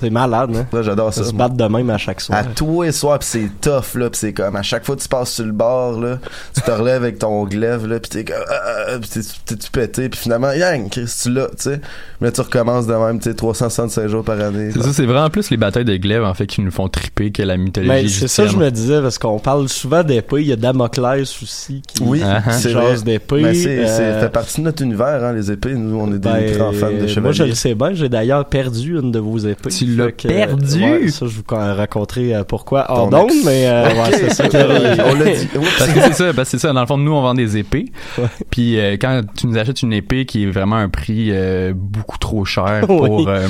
C'est 0.02 0.10
malade, 0.10 0.50
hein? 0.56 0.66
Là, 0.72 0.82
j'adore 0.82 1.14
ça. 1.14 1.24
Se 1.24 1.32
battre 1.32 1.54
de 1.54 1.64
même 1.64 1.88
à 1.90 1.96
chaque 1.98 2.20
soir. 2.20 2.38
À 2.38 2.44
tous 2.44 2.82
les 2.82 2.92
soirs, 2.92 3.18
pis 3.20 3.26
c'est 3.26 3.50
tough, 3.60 3.94
là, 3.94 4.10
pis 4.10 4.18
c'est 4.18 4.32
comme, 4.32 4.56
à 4.56 4.62
chaque 4.62 4.84
fois 4.84 4.96
que 4.96 5.00
tu 5.02 5.08
passes 5.08 5.32
sur 5.32 5.44
le 5.44 5.52
bord, 5.52 6.00
là, 6.00 6.18
tu 6.54 6.60
te 6.60 6.70
relèves 6.70 7.02
avec 7.02 7.18
ton 7.18 7.44
glaive, 7.44 7.86
là, 7.86 8.00
pis 8.00 8.10
t'es 8.10 8.24
comme, 8.24 8.36
ah, 8.50 8.94
ah, 8.94 8.98
pis 8.98 9.08
t'es, 9.08 9.56
pété, 9.70 10.08
pis 10.08 10.18
finalement, 10.18 10.52
yang, 10.52 10.90
Chris, 10.90 11.12
tu 11.22 11.30
l'as, 11.30 11.46
tu 11.48 11.54
sais. 11.58 11.80
Mais 12.20 12.28
là, 12.28 12.32
tu 12.32 12.40
recommences 12.40 12.86
de 12.86 12.94
même, 12.94 13.18
tu 13.18 13.30
sais, 13.30 13.34
365 13.36 14.08
jours 14.08 14.24
par 14.24 14.40
année. 14.40 14.70
C'est 14.72 14.82
ça, 14.82 14.92
c'est 14.92 15.06
vraiment 15.06 15.30
plus 15.30 15.50
les 15.50 15.56
batailles 15.56 15.84
de 15.84 15.96
glaive 15.96 16.24
en 16.24 16.34
fait 16.34 16.46
qui 16.46 16.60
nous 16.62 16.70
font 16.70 16.88
triper 16.88 17.30
que 17.30 17.42
la 17.42 17.56
mythologie 17.56 17.90
Mais 17.90 18.08
c'est 18.08 18.28
ça, 18.28 18.46
je 18.46 18.56
me 18.56 18.70
disais, 18.70 19.00
parce 19.00 19.18
qu'on 19.18 19.38
parle 19.38 19.68
souvent 19.68 20.02
d'épée. 20.02 20.40
Il 20.42 20.48
y 20.48 20.52
a 20.52 20.56
Damoclès 20.56 21.42
aussi 21.42 21.82
qui 21.86 22.02
Oui, 22.02 22.20
Ah, 22.24 22.42
ah. 22.46 22.52
c'est 22.52 22.72
d'épée. 23.04 23.42
Mais 23.42 23.54
c'est, 23.54 23.86
c'est 23.86 24.02
Euh, 24.02 24.20
fait 24.20 24.28
partie 24.28 24.60
de 24.60 24.66
notre 24.66 24.82
univers, 24.82 25.24
hein, 25.24 25.32
les 25.32 25.50
épées. 25.50 25.74
Nous, 25.74 25.96
on 25.98 26.08
est 26.08 26.18
des 26.18 26.28
ben, 26.28 26.56
grands 26.56 26.72
fans 26.72 26.90
de 26.90 27.06
chevaliers. 27.06 27.20
Moi, 27.20 27.32
je 27.32 27.44
le 27.44 27.54
sais 27.54 27.74
bien. 27.74 27.92
J'ai 27.94 28.08
d'ailleurs 28.08 28.44
perdu 28.46 28.98
une 28.98 29.12
de 29.12 29.18
vos 29.18 29.38
épées. 29.38 29.70
L'as 29.96 30.12
que, 30.12 30.28
perdu? 30.28 30.82
ouais, 30.82 31.08
ça, 31.08 31.26
je 31.26 31.36
vous 31.36 31.42
raconterai 31.48 32.34
euh, 32.34 32.44
pourquoi 32.44 32.86
d'onde, 33.10 33.30
ex. 33.30 33.44
mais 33.44 33.66
euh, 33.66 33.84
ouais, 33.94 34.10
c'est 34.12 34.30
ça. 34.34 34.44
on 34.52 35.14
l'a 35.14 35.24
dit. 35.34 35.48
Parce 35.78 35.90
que 35.92 36.00
c'est 36.00 36.12
ça, 36.14 36.24
parce 36.34 36.50
que 36.50 36.58
c'est 36.58 36.58
ça. 36.58 36.72
Dans 36.72 36.80
le 36.80 36.86
fond, 36.86 36.98
nous, 36.98 37.12
on 37.12 37.22
vend 37.22 37.34
des 37.34 37.56
épées. 37.56 37.86
Ouais. 38.18 38.24
Puis 38.50 38.78
euh, 38.78 38.96
quand 39.00 39.22
tu 39.36 39.46
nous 39.46 39.56
achètes 39.58 39.82
une 39.82 39.92
épée 39.92 40.26
qui 40.26 40.44
est 40.44 40.50
vraiment 40.50 40.76
un 40.76 40.88
prix 40.88 41.28
euh, 41.30 41.72
beaucoup 41.74 42.18
trop 42.18 42.44
cher 42.44 42.84
Oui. 42.88 42.96
pour 43.08 43.28
euh, 43.28 43.46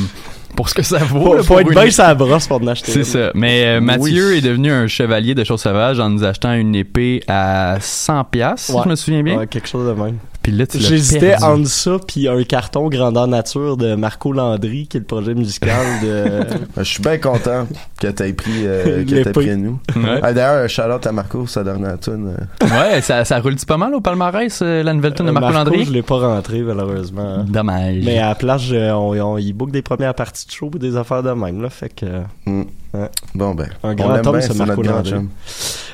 pour 0.56 0.68
ce 0.68 0.74
que 0.74 0.82
ça 0.82 0.98
vaut. 0.98 1.24
Faut, 1.24 1.34
là, 1.34 1.42
faut 1.42 1.46
pour 1.54 1.60
être 1.62 1.68
une- 1.68 1.80
bien 1.80 1.90
sur 1.90 2.04
la 2.04 2.14
brosse 2.14 2.46
pour 2.46 2.60
en 2.62 2.66
acheter. 2.66 2.92
C'est 2.92 3.04
ça. 3.04 3.30
Mais 3.34 3.64
euh, 3.64 3.80
Mathieu 3.80 4.28
Oui. 4.32 4.38
est 4.38 4.40
devenu 4.42 4.70
un 4.70 4.86
chevalier 4.86 5.34
de 5.34 5.44
choses 5.44 5.62
sauvages 5.62 5.98
en 5.98 6.10
nous 6.10 6.24
achetant 6.24 6.52
une 6.52 6.74
épée 6.74 7.22
à 7.26 7.76
100 7.80 8.24
pièces, 8.24 8.60
si 8.70 8.72
je 8.84 8.88
me 8.88 8.94
souviens 8.96 9.22
bien. 9.22 9.38
Ouais, 9.38 9.46
quelque 9.46 9.68
chose 9.68 9.88
de 9.88 10.00
même. 10.00 10.18
Puis 10.42 10.52
là, 10.52 10.66
tu 10.66 10.78
l'as 10.78 10.88
J'hésitais 10.88 11.36
entre 11.42 11.68
ça 11.68 11.98
puis 12.06 12.28
un 12.28 12.42
carton 12.42 12.88
grandeur 12.88 13.28
nature 13.28 13.76
de 13.76 13.94
Marco 13.94 14.32
Landry, 14.32 14.86
qui 14.88 14.96
est 14.96 15.00
le 15.00 15.06
projet 15.06 15.34
musical 15.34 15.86
de. 16.02 16.46
Je 16.78 16.82
suis 16.82 17.02
bien 17.02 17.18
content 17.18 17.66
que 18.00 18.08
t'aies 18.08 18.32
pris, 18.32 18.66
euh, 18.66 19.04
que 19.04 19.22
t'aies 19.22 19.30
pris 19.30 19.56
nous. 19.56 19.78
Ouais. 19.94 20.18
Ah, 20.22 20.32
d'ailleurs, 20.32 20.64
un 20.64 20.68
shout-out 20.68 21.06
à 21.06 21.12
Marco, 21.12 21.46
sa 21.46 21.62
dernière 21.62 21.98
tune. 22.00 22.34
euh, 22.62 22.66
ouais, 22.66 23.00
ça, 23.02 23.24
ça 23.24 23.38
roule-tu 23.38 23.66
pas 23.66 23.76
mal 23.76 23.94
au 23.94 24.00
palmarès, 24.00 24.60
euh, 24.62 24.82
la 24.82 24.94
nouvelle 24.94 25.14
tune 25.14 25.26
de 25.26 25.30
Marco, 25.30 25.52
Marco, 25.52 25.70
Landry? 25.70 25.84
je 25.84 25.92
l'ai 25.92 26.02
pas 26.02 26.18
rentré, 26.18 26.60
malheureusement. 26.60 27.44
Dommage. 27.44 28.02
Mais 28.04 28.18
à 28.18 28.30
la 28.30 28.34
place, 28.34 28.62
on, 28.72 29.16
on, 29.16 29.38
il 29.38 29.52
book 29.52 29.70
des 29.70 29.82
premières 29.82 30.14
parties 30.14 30.46
de 30.46 30.52
show 30.52 30.70
et 30.74 30.78
des 30.78 30.96
affaires 30.96 31.22
de 31.22 31.30
même, 31.30 31.62
là. 31.62 31.70
Fait 31.70 31.88
que. 31.88 32.06
hmm. 32.46 32.64
Ouais. 32.94 33.08
Bon, 33.34 33.54
ben. 33.54 33.68
Un 33.82 33.94
grand 33.94 34.14
homme, 34.24 34.32
bien, 34.32 34.40
ce 34.42 34.52
c'est 34.52 34.58
Marco 34.58 34.82
notre 34.82 34.82
grand 34.82 34.96
Landry. 34.96 35.10
chum. 35.10 35.28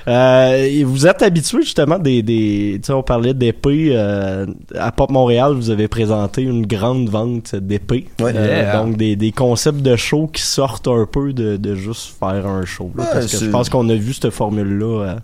Euh, 0.08 0.82
vous 0.86 1.06
êtes 1.06 1.22
habitué 1.22 1.62
justement 1.62 1.98
des, 1.98 2.22
des 2.22 2.78
tu 2.82 2.86
sais, 2.86 2.92
on 2.92 3.02
parlait 3.02 3.34
d'épées 3.34 3.90
euh, 3.92 4.46
à 4.74 4.90
Pop 4.90 5.10
Montréal, 5.10 5.52
vous 5.52 5.68
avez 5.70 5.86
présenté 5.86 6.42
une 6.42 6.66
grande 6.66 7.08
vente 7.10 7.54
d'épées, 7.54 8.06
Ouais. 8.20 8.32
Euh, 8.34 8.46
Yeah. 8.62 8.82
donc 8.82 8.96
des, 8.96 9.16
des 9.16 9.32
concepts 9.32 9.80
de 9.82 9.96
show 9.96 10.26
qui 10.32 10.40
sortent 10.42 10.88
un 10.88 11.04
peu 11.10 11.32
de, 11.34 11.56
de 11.56 11.74
juste 11.74 12.14
faire 12.18 12.46
un 12.46 12.64
show. 12.64 12.90
là, 12.96 13.04
Ouais, 13.04 13.08
parce 13.12 13.26
que 13.26 13.38
je 13.44 13.50
pense 13.50 13.68
qu'on 13.68 13.88
a 13.90 13.94
vu 13.94 14.14
cette 14.14 14.30
formule 14.30 14.78
là. 14.78 15.16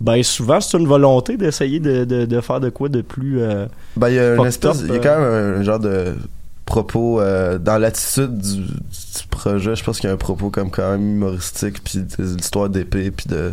ben 0.00 0.22
souvent 0.22 0.60
c'est 0.60 0.78
une 0.78 0.86
volonté 0.88 1.36
d'essayer 1.36 1.78
de, 1.78 2.04
de, 2.04 2.24
de 2.24 2.40
faire 2.40 2.58
de 2.60 2.70
quoi 2.70 2.88
de 2.88 3.02
plus. 3.02 3.40
euh, 3.42 3.66
Ben, 3.96 4.08
il 4.08 4.14
y 4.14 4.18
a 4.18 4.34
une 4.34 4.46
espèce, 4.46 4.80
il 4.86 4.94
y 4.94 4.96
a 4.96 4.98
quand 4.98 5.20
même 5.20 5.60
un, 5.60 5.62
genre 5.62 5.78
de 5.78 6.14
propos 6.64 7.20
euh, 7.20 7.58
dans 7.58 7.76
l'attitude 7.78 8.38
du, 8.38 8.56
du 8.62 9.26
projet. 9.30 9.74
Je 9.74 9.84
pense 9.84 9.98
qu'il 9.98 10.08
y 10.08 10.10
a 10.10 10.14
un 10.14 10.18
propos 10.18 10.50
comme 10.50 10.70
quand 10.70 10.90
même 10.92 11.02
humoristique, 11.16 11.82
puis 11.84 11.98
des 12.18 12.34
histoires 12.36 12.68
d'épée, 12.68 13.10
puis 13.10 13.26
de, 13.28 13.52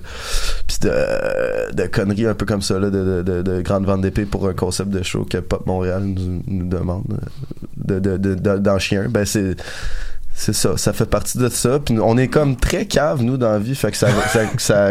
puis 0.68 0.78
de, 0.82 1.74
de 1.74 1.88
conneries 1.88 2.28
un 2.28 2.34
peu 2.36 2.46
comme 2.46 2.62
ça 2.62 2.78
là, 2.80 2.90
de, 2.90 3.04
de, 3.04 3.22
de, 3.24 3.42
de 3.42 3.62
grandes 3.62 3.86
ventes 3.86 4.02
d'épée 4.02 4.26
pour 4.26 4.48
un 4.48 4.54
concept 4.54 4.90
de 4.92 5.04
show 5.04 5.26
que 5.30 5.38
Pop 5.38 5.66
Montréal 5.66 6.04
nous, 6.04 6.44
nous 6.48 6.68
demande 6.70 7.04
euh, 7.12 7.16
de, 7.78 8.00
de, 8.00 8.18
de, 8.18 8.36
de- 8.36 8.58
d'en 8.60 8.78
chier 8.80 8.98
un. 9.00 9.10
Ben 9.10 9.26
c'est 9.26 9.56
c'est 10.36 10.54
ça, 10.54 10.78
ça 10.78 10.94
fait 10.94 11.06
partie 11.08 11.38
de 11.38 11.50
ça. 11.50 11.80
Puis 11.80 12.00
on 12.00 12.18
est 12.18 12.30
comme 12.30 12.56
très 12.56 12.86
cave 12.86 13.22
nous 13.24 13.36
dans 13.36 13.52
la 13.52 13.60
vie, 13.60 13.76
fait 13.76 13.92
que 13.92 13.98
ça 13.98 14.08
ça 14.30 14.46
ça 14.58 14.90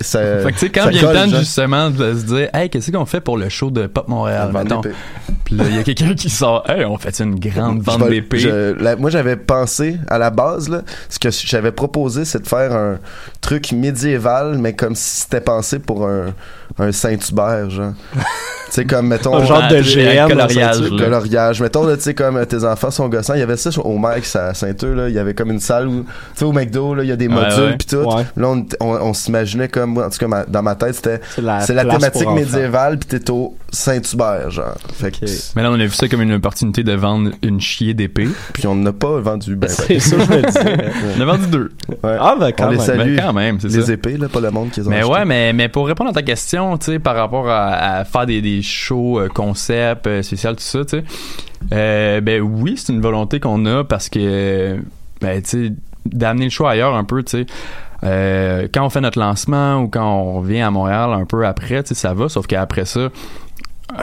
ça, 0.00 0.20
Fait 0.42 0.52
que 0.52 0.58
tu 0.58 0.58
sais, 0.58 0.68
quand 0.70 0.88
vient 0.90 1.00
le 1.12 1.30
temps 1.30 1.38
justement 1.38 1.88
de 1.88 2.14
se 2.14 2.24
dire, 2.24 2.50
hey, 2.52 2.68
qu'est-ce 2.68 2.90
qu'on 2.90 3.06
fait 3.06 3.22
pour 3.22 3.38
le 3.38 3.48
show 3.48 3.70
de 3.70 3.86
Pop 3.86 4.08
Montréal, 4.08 4.50
Vente. 4.52 4.86
Puis 5.50 5.58
là, 5.58 5.64
il 5.68 5.76
y 5.76 5.78
a 5.80 5.82
quelqu'un 5.82 6.14
qui 6.14 6.30
sort, 6.30 6.64
hey, 6.70 6.84
on 6.84 6.96
fait 6.96 7.18
une 7.20 7.38
grande 7.38 7.82
vente 7.82 7.98
Je 7.98 8.04
vais- 8.04 8.10
d'épée. 8.10 8.38
je- 8.38 8.72
la- 8.80 8.94
moi, 8.94 9.10
j'avais 9.10 9.34
pensé 9.36 9.96
à 10.08 10.16
la 10.16 10.30
base, 10.30 10.68
là, 10.68 10.82
ce 11.08 11.18
que 11.18 11.28
j'avais 11.30 11.72
proposé, 11.72 12.24
c'est 12.24 12.42
de 12.42 12.46
faire 12.46 12.72
un 12.72 12.98
truc 13.40 13.72
médiéval, 13.72 14.58
mais 14.58 14.74
comme 14.74 14.94
si 14.94 15.22
c'était 15.22 15.40
pensé 15.40 15.80
pour 15.80 16.06
un, 16.06 16.26
un 16.78 16.92
Saint-Hubert, 16.92 17.68
genre. 17.70 17.92
tu 18.14 18.20
sais, 18.70 18.84
comme, 18.84 19.08
mettons, 19.08 19.34
Un 19.34 19.44
genre 19.44 19.66
de 19.68 19.80
GM, 19.82 20.28
coloriage, 20.28 20.88
coloriage. 20.90 21.60
Mettons, 21.60 21.84
là, 21.84 21.96
tu 21.96 22.04
sais, 22.04 22.14
comme 22.14 22.46
tes 22.46 22.64
enfants 22.64 22.92
sont 22.92 23.08
gossants. 23.08 23.34
Il 23.34 23.40
y 23.40 23.42
avait 23.42 23.56
ça 23.56 23.70
au 23.80 23.98
Max 23.98 24.36
à 24.36 24.54
Saint-Eux, 24.54 24.94
là. 24.94 25.08
Il 25.08 25.14
y 25.14 25.18
avait 25.18 25.34
comme 25.34 25.50
une 25.50 25.58
salle 25.58 25.88
où, 25.88 26.02
tu 26.04 26.08
sais, 26.36 26.44
au 26.44 26.52
McDo, 26.52 26.94
là, 26.94 27.02
il 27.02 27.08
y 27.08 27.12
a 27.12 27.16
des 27.16 27.26
modules 27.28 27.70
ouais. 27.70 27.76
pis 27.76 27.86
tout. 27.86 27.96
Ouais. 27.96 28.24
Là, 28.36 28.48
on, 28.48 28.64
on, 28.80 28.86
on 28.86 29.14
s'imaginait 29.14 29.66
comme, 29.68 29.98
en 29.98 30.08
tout 30.10 30.18
cas, 30.18 30.28
ma- 30.28 30.44
dans 30.46 30.62
ma 30.62 30.76
tête, 30.76 30.94
c'était, 30.94 31.20
c'est 31.34 31.42
la, 31.42 31.60
c'est 31.60 31.74
la 31.74 31.84
thématique 31.84 32.30
médiévale 32.30 32.98
pis 32.98 33.06
t'es 33.08 33.30
au 33.30 33.56
Saint-Hubert, 33.72 34.50
genre. 34.50 34.74
Fait 34.94 35.10
que, 35.12 35.24
Ok. 35.24 35.30
Mais 35.56 35.62
là, 35.62 35.70
on 35.70 35.74
a 35.74 35.84
vu 35.84 35.90
ça 35.90 36.08
comme 36.08 36.22
une 36.22 36.32
opportunité 36.32 36.82
de 36.82 36.92
vendre 36.92 37.30
une 37.42 37.60
chier 37.60 37.94
d'épée. 37.94 38.28
puis 38.52 38.66
on 38.66 38.74
n'a 38.74 38.92
pas 38.92 39.20
vendu 39.20 39.54
ben, 39.56 39.68
ben. 39.68 39.72
C'est 39.74 39.98
ça 40.00 40.16
je 40.18 40.30
me 40.30 40.42
disais. 40.42 40.90
On 41.16 41.20
a 41.20 41.24
vendu 41.24 41.46
deux. 41.48 41.70
Ouais. 41.88 42.16
Ah 42.18 42.36
ben 42.38 42.52
quand 42.52 42.66
On 42.66 42.70
les 42.70 42.76
même. 42.78 42.86
salue. 42.86 43.16
Ben, 43.16 43.22
quand 43.26 43.32
même, 43.32 43.58
les 43.62 43.82
ça. 43.82 43.92
épées, 43.92 44.16
là, 44.16 44.28
pas 44.28 44.40
le 44.40 44.50
monde 44.50 44.70
qui 44.70 44.80
les 44.80 44.86
ont 44.86 44.90
Mais 44.90 45.04
ouais, 45.04 45.24
mais, 45.24 45.52
mais 45.52 45.68
pour 45.68 45.86
répondre 45.86 46.10
à 46.10 46.12
ta 46.12 46.22
question, 46.22 46.76
tu 46.78 46.86
sais, 46.92 46.98
par 46.98 47.14
rapport 47.16 47.48
à, 47.48 47.98
à 47.98 48.04
faire 48.04 48.26
des, 48.26 48.40
des 48.42 48.62
shows, 48.62 49.20
euh, 49.20 49.28
concepts, 49.28 50.06
euh, 50.06 50.22
spéciales, 50.22 50.56
tout 50.56 50.62
ça, 50.62 50.84
tu 50.84 50.98
sais, 50.98 51.04
euh, 51.72 52.20
ben 52.20 52.40
oui, 52.40 52.74
c'est 52.76 52.92
une 52.92 53.00
volonté 53.02 53.38
qu'on 53.40 53.64
a 53.66 53.84
parce 53.84 54.08
que, 54.08 54.78
ben, 55.20 55.42
tu 55.42 55.48
sais, 55.68 55.72
d'amener 56.06 56.44
le 56.44 56.50
show 56.50 56.66
ailleurs 56.66 56.94
un 56.94 57.04
peu, 57.04 57.22
tu 57.22 57.38
sais. 57.38 57.46
Euh, 58.02 58.66
quand 58.72 58.84
on 58.86 58.88
fait 58.88 59.02
notre 59.02 59.18
lancement 59.18 59.76
ou 59.82 59.88
quand 59.88 60.02
on 60.10 60.40
revient 60.40 60.60
à 60.62 60.70
Montréal 60.70 61.10
un 61.12 61.26
peu 61.26 61.46
après, 61.46 61.82
tu 61.82 61.88
sais, 61.88 61.94
ça 61.94 62.14
va, 62.14 62.30
sauf 62.30 62.46
qu'après 62.46 62.86
ça, 62.86 63.08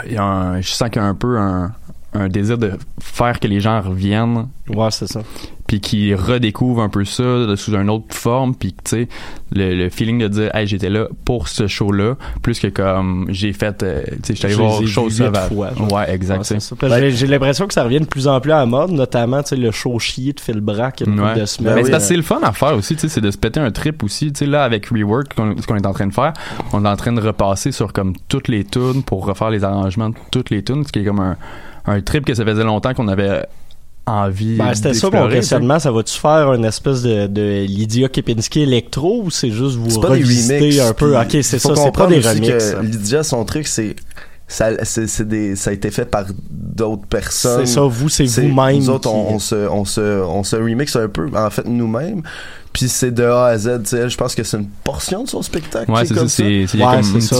je 0.06 0.67
sens 0.70 0.89
qu'il 0.89 1.01
y 1.01 1.06
a 1.06 1.08
un 1.08 1.15
peu 1.15 1.38
un, 1.38 1.72
un 2.13 2.27
désir 2.29 2.58
de 2.58 2.74
faire 3.01 3.39
que 3.39 3.48
les 3.48 3.60
gens 3.60 3.82
reviennent 3.82 4.48
Ouais, 4.70 4.91
c'est 4.91 5.08
ça. 5.08 5.22
Puis 5.68 5.80
qui 5.82 6.14
redécouvre 6.16 6.82
un 6.82 6.90
peu 6.90 7.06
ça 7.06 7.24
sous 7.56 7.76
une 7.76 7.90
autre 7.90 8.14
forme 8.16 8.56
puis 8.56 8.72
tu 8.74 8.80
sais 8.86 9.08
le, 9.54 9.76
le 9.76 9.90
feeling 9.90 10.20
de 10.20 10.28
dire 10.28 10.56
hey 10.56 10.66
j'étais 10.66 10.90
là 10.90 11.08
pour 11.26 11.48
ce 11.50 11.68
show 11.68 11.92
là 11.92 12.16
plus 12.42 12.60
que 12.60 12.68
comme 12.68 13.26
j'ai 13.30 13.54
fait 13.54 13.84
euh, 13.84 14.02
tu 14.24 14.34
sais 14.34 14.36
j'étais 14.36 14.46
allé 14.48 14.56
voir 14.56 14.80
huit 14.80 14.88
sauvage 14.90 15.52
ouais 15.92 16.12
exact 16.14 16.38
Ouais, 16.82 17.12
J'ai 17.12 17.28
l'impression 17.28 17.68
que 17.68 17.74
ça 17.74 17.84
revient 17.84 18.00
de 18.00 18.06
plus 18.06 18.28
en 18.28 18.40
plus 18.40 18.52
à 18.52 18.60
la 18.60 18.66
mode, 18.66 18.92
notamment 18.92 19.42
tu 19.44 19.50
sais, 19.50 19.56
le 19.58 19.72
show 19.72 19.98
chier 20.00 20.34
de 20.34 20.40
Phil 20.40 20.62
Brack 20.62 21.02
il 21.02 21.14
y 21.16 21.20
a 21.20 21.24
Ouais. 21.34 21.40
de 21.40 21.46
semaines. 21.46 21.76
Mais 21.76 21.84
oui, 21.84 21.92
c'est 22.00 22.16
le 22.16 22.22
fun 22.22 22.40
à 22.44 22.52
faire 22.54 22.76
aussi, 22.76 22.96
tu 22.96 23.02
sais, 23.02 23.10
c'est 23.10 23.22
de 23.22 23.32
se 23.32 23.38
péter 23.38 23.60
un 23.60 23.72
trip 23.72 24.04
aussi. 24.04 24.32
Tu 24.32 24.40
sais, 24.40 24.46
là, 24.46 24.64
avec 24.64 24.88
Rework, 24.88 25.34
ce 25.60 25.68
qu'on 25.68 25.76
est 25.76 25.86
en 25.86 25.94
train 25.94 26.08
de 26.08 26.14
faire, 26.14 26.34
on 26.74 26.86
est 26.86 26.88
en 26.88 26.96
train 26.96 27.12
de 27.12 27.22
repasser 27.22 27.72
sur 27.72 27.92
comme 27.94 28.14
toutes 28.30 28.48
les 28.48 28.64
tunes 28.64 29.04
pour 29.04 29.26
refaire 29.26 29.50
les 29.50 29.64
arrangements 29.64 30.10
de 30.10 30.16
toutes 30.32 30.50
les 30.50 30.64
tunes, 30.64 30.84
ce 30.86 30.92
qui 30.92 31.00
est 31.00 31.04
comme 31.06 31.20
un, 31.20 31.36
un 31.86 32.02
trip 32.02 32.26
que 32.26 32.34
ça 32.34 32.46
faisait 32.46 32.64
longtemps 32.64 32.94
qu'on 32.94 33.08
avait 33.08 33.46
envie 34.08 34.56
Ben, 34.56 34.74
c'était 34.74 34.94
ça 34.94 35.10
mon 35.12 35.30
questionnement. 35.30 35.80
Ça 35.80 35.92
va-tu 35.92 36.18
faire 36.18 36.54
une 36.54 36.66
espèce 36.66 37.02
de, 37.02 37.28
de 37.28 37.66
Lydia 37.68 38.08
Kepinski 38.10 38.62
électro 38.62 39.24
ou 39.24 39.30
c'est 39.30 39.52
juste 39.52 39.76
vous 39.76 39.90
C'est 39.90 40.00
pas 40.02 40.10
des 40.10 40.24
revisiter 40.24 40.60
remixes. 40.60 40.80
un 40.80 40.94
peu? 40.94 41.18
Ok, 41.20 41.28
c'est 41.42 41.60
ça, 41.60 41.76
c'est 41.76 41.92
pas 41.92 42.08
des 42.08 42.18
aussi 42.20 42.28
remixes. 42.28 42.72
que 42.74 42.82
Lydia, 42.86 43.24
son 43.24 43.44
truc, 43.46 43.68
c'est 43.68 43.96
ça, 44.48 44.70
c'est, 44.86 45.08
c'est 45.08 45.28
des, 45.28 45.56
ça 45.58 45.72
a 45.72 45.74
été 45.74 45.92
fait 45.92 46.06
par 46.06 46.24
d'autres 46.50 47.06
personnes. 47.08 47.66
C'est 47.66 47.74
ça, 47.74 47.82
vous, 47.82 48.08
c'est 48.08 48.24
vous-même. 48.26 48.78
Nous 48.78 48.90
autres, 48.90 49.10
on, 49.12 49.28
qui- 49.28 49.34
on 49.36 49.40
se, 49.40 49.56
on 49.56 49.84
se, 49.86 50.02
on 50.24 50.44
se 50.44 50.56
remixe 50.56 50.96
un 50.96 51.10
peu, 51.10 51.28
en 51.36 51.50
fait, 51.50 51.66
nous-mêmes. 51.66 52.22
Puis 52.74 52.90
c'est 52.90 53.12
de 53.12 53.24
A 53.24 53.46
à 53.46 53.58
Z, 53.58 53.82
tu 53.84 53.90
sais. 53.90 54.10
Je 54.10 54.18
pense 54.18 54.36
que 54.36 54.44
c'est 54.44 54.58
une 54.58 54.68
portion 54.84 55.24
de 55.24 55.30
son 55.30 55.42
spectacle. 55.42 55.90
Ouais, 55.92 56.01
c'est 56.06 56.14
ça, 56.14 56.16
comme 56.16 56.25
Ouais, 56.25 56.68
ça. 57.20 57.40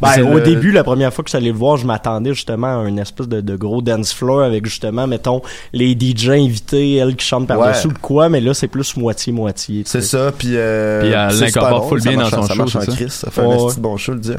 Ben, 0.00 0.22
au 0.30 0.34
le- 0.36 0.40
début, 0.42 0.70
la 0.70 0.84
première 0.84 1.12
fois 1.12 1.24
que 1.24 1.28
je 1.28 1.36
suis 1.36 1.42
allé 1.42 1.50
le 1.52 1.58
voir, 1.58 1.76
je 1.76 1.86
m'attendais 1.86 2.32
justement 2.34 2.82
à 2.84 2.88
une 2.88 2.98
espèce 2.98 3.26
de, 3.28 3.40
de 3.40 3.56
gros 3.56 3.82
dance 3.82 4.12
floor 4.12 4.42
avec 4.42 4.64
justement, 4.66 5.06
mettons, 5.06 5.42
les 5.72 5.96
DJ 5.98 6.28
invités, 6.30 6.96
elle 6.96 7.16
qui 7.16 7.26
chante 7.26 7.46
par-dessus 7.48 7.88
Ouais. 7.88 7.92
ou 7.94 7.98
quoi, 8.00 8.28
mais 8.28 8.40
là, 8.40 8.54
c'est 8.54 8.68
plus 8.68 8.96
moitié-moitié. 8.96 9.82
C'est 9.86 10.00
ça, 10.02 10.30
puis 10.36 10.52
euh, 10.54 11.00
Puis 11.02 11.10
elle 11.10 11.32
c'est 11.32 11.44
l'incorpore 11.46 11.88
full 11.88 12.00
ça 12.02 12.08
bien 12.10 12.18
marche 12.18 12.30
dans 12.32 12.38
en- 12.38 12.42
son 12.42 12.46
ça 12.48 12.54
show, 12.54 12.58
marche 12.58 12.76
en 12.76 12.80
c'est 12.80 12.90
ça? 12.90 12.96
Christ, 12.96 13.20
ça 13.20 13.30
fait 13.30 13.40
un 13.40 13.56
petit 13.66 13.80
bon 13.80 13.96
show, 13.96 14.12
le 14.12 14.18
dire. 14.20 14.38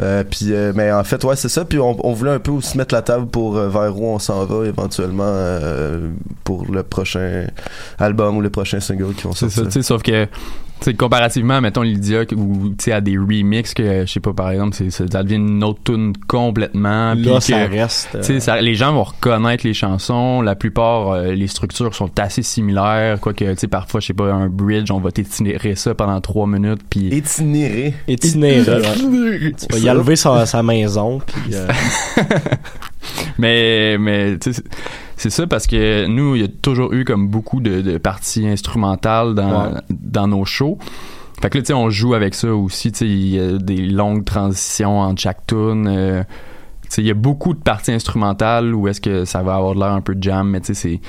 Euh, 0.00 0.24
puis 0.24 0.46
euh, 0.52 0.72
mais 0.74 0.92
en 0.92 1.02
fait, 1.04 1.22
ouais, 1.24 1.36
c'est 1.36 1.48
ça, 1.48 1.64
puis 1.64 1.78
on, 1.78 1.96
on 2.06 2.12
voulait 2.12 2.30
un 2.32 2.38
peu 2.38 2.52
aussi 2.52 2.76
mettre 2.78 2.94
la 2.94 3.02
table 3.02 3.26
pour 3.26 3.56
euh, 3.56 3.68
vers 3.68 3.96
où 3.98 4.06
on 4.06 4.18
s'en 4.18 4.44
va 4.44 4.66
éventuellement 4.66 5.24
euh, 5.26 6.08
pour 6.44 6.66
le 6.70 6.82
prochain 6.82 7.46
album 7.98 8.36
ou 8.36 8.40
le 8.40 8.50
prochain 8.50 8.80
single 8.80 9.14
qui 9.14 9.24
vont 9.24 9.32
sortir. 9.32 9.62
Sauf 9.80 10.02
que, 10.02 10.24
tu 10.26 10.30
sais, 10.90 10.94
comparativement, 10.94 11.60
mettons, 11.60 11.82
Lydia, 11.82 12.22
ou, 12.36 12.70
tu 12.70 12.74
sais, 12.84 12.92
à 12.92 13.00
des 13.00 13.16
remixes 13.16 13.72
que, 13.72 14.04
je 14.04 14.12
sais 14.12 14.18
pas, 14.20 14.32
par 14.32 14.50
exemple, 14.50 14.74
c'est, 14.76 14.90
ça 14.90 15.04
devient 15.22 15.36
une 15.36 15.62
autre 15.62 15.78
tune 15.84 16.12
complètement. 16.26 17.14
Là, 17.14 17.34
que- 17.36 17.40
ça 17.44 17.66
reste. 17.66 18.08
euh, 18.16 18.40
ça- 18.40 18.60
les 18.60 18.74
gens 18.74 18.92
vont 18.92 19.04
reconnaître 19.04 19.64
les 19.64 19.74
chansons. 19.74 20.42
La 20.42 20.56
plupart, 20.56 21.12
euh, 21.12 21.32
les 21.34 21.46
structures 21.46 21.94
sont 21.94 22.10
assez 22.18 22.42
similaires. 22.42 23.20
Quoique, 23.20 23.44
tu 23.44 23.56
sais, 23.56 23.68
parfois, 23.68 24.00
je 24.00 24.08
sais 24.08 24.12
pas, 24.12 24.32
un 24.32 24.48
bridge, 24.48 24.90
on 24.90 24.98
va 24.98 25.12
t'étirer 25.12 25.76
ça 25.76 25.94
pendant 25.94 26.20
trois 26.20 26.48
minutes. 26.48 26.82
Puis, 26.90 27.14
itinéré. 28.08 28.60
ouais. 28.80 28.96
Tu 29.52 29.66
vas 29.70 29.78
y 29.78 29.88
enlever 29.88 30.16
sa, 30.16 30.46
sa 30.46 30.62
maison, 30.64 31.20
puis 31.24 31.54
euh, 31.54 31.68
mais, 33.38 33.96
mais, 33.98 34.38
tu 34.38 34.52
sais, 34.52 34.62
c'est- 35.22 35.30
ça 35.30 35.46
parce 35.46 35.66
que 35.66 36.06
nous, 36.06 36.34
il 36.36 36.42
y 36.42 36.44
a 36.44 36.48
toujours 36.48 36.92
eu 36.92 37.04
comme 37.04 37.28
beaucoup 37.28 37.60
de, 37.60 37.80
de 37.80 37.98
parties 37.98 38.46
instrumentales 38.46 39.34
dans, 39.34 39.72
Ouais. 39.72 39.80
dans 39.90 40.28
nos 40.28 40.44
shows. 40.44 40.78
Fait 41.40 41.50
que 41.50 41.58
là, 41.58 41.62
tu 41.62 41.68
sais, 41.68 41.72
on 41.74 41.90
joue 41.90 42.14
avec 42.14 42.34
ça 42.34 42.54
aussi. 42.54 42.92
Tu 42.92 42.98
sais, 42.98 43.06
il 43.08 43.26
y 43.28 43.40
a 43.40 43.58
des 43.58 43.76
longues 43.78 44.24
transitions 44.24 45.00
entre 45.00 45.20
chaque 45.20 45.46
tune. 45.46 45.86
euh, 45.88 46.22
tu 46.82 46.88
sais, 46.90 47.02
il 47.02 47.06
y 47.08 47.10
a 47.10 47.14
beaucoup 47.14 47.54
de 47.54 47.58
parties 47.60 47.92
instrumentales 47.92 48.74
où 48.74 48.86
est-ce 48.86 49.00
que 49.00 49.24
ça 49.24 49.42
va 49.42 49.54
avoir 49.56 49.74
l'air 49.74 49.92
un 49.92 50.02
peu 50.02 50.14
de 50.14 50.22
jam, 50.22 50.48
mais 50.48 50.60
tu 50.60 50.66
sais, 50.66 50.74
c'est. 50.74 51.00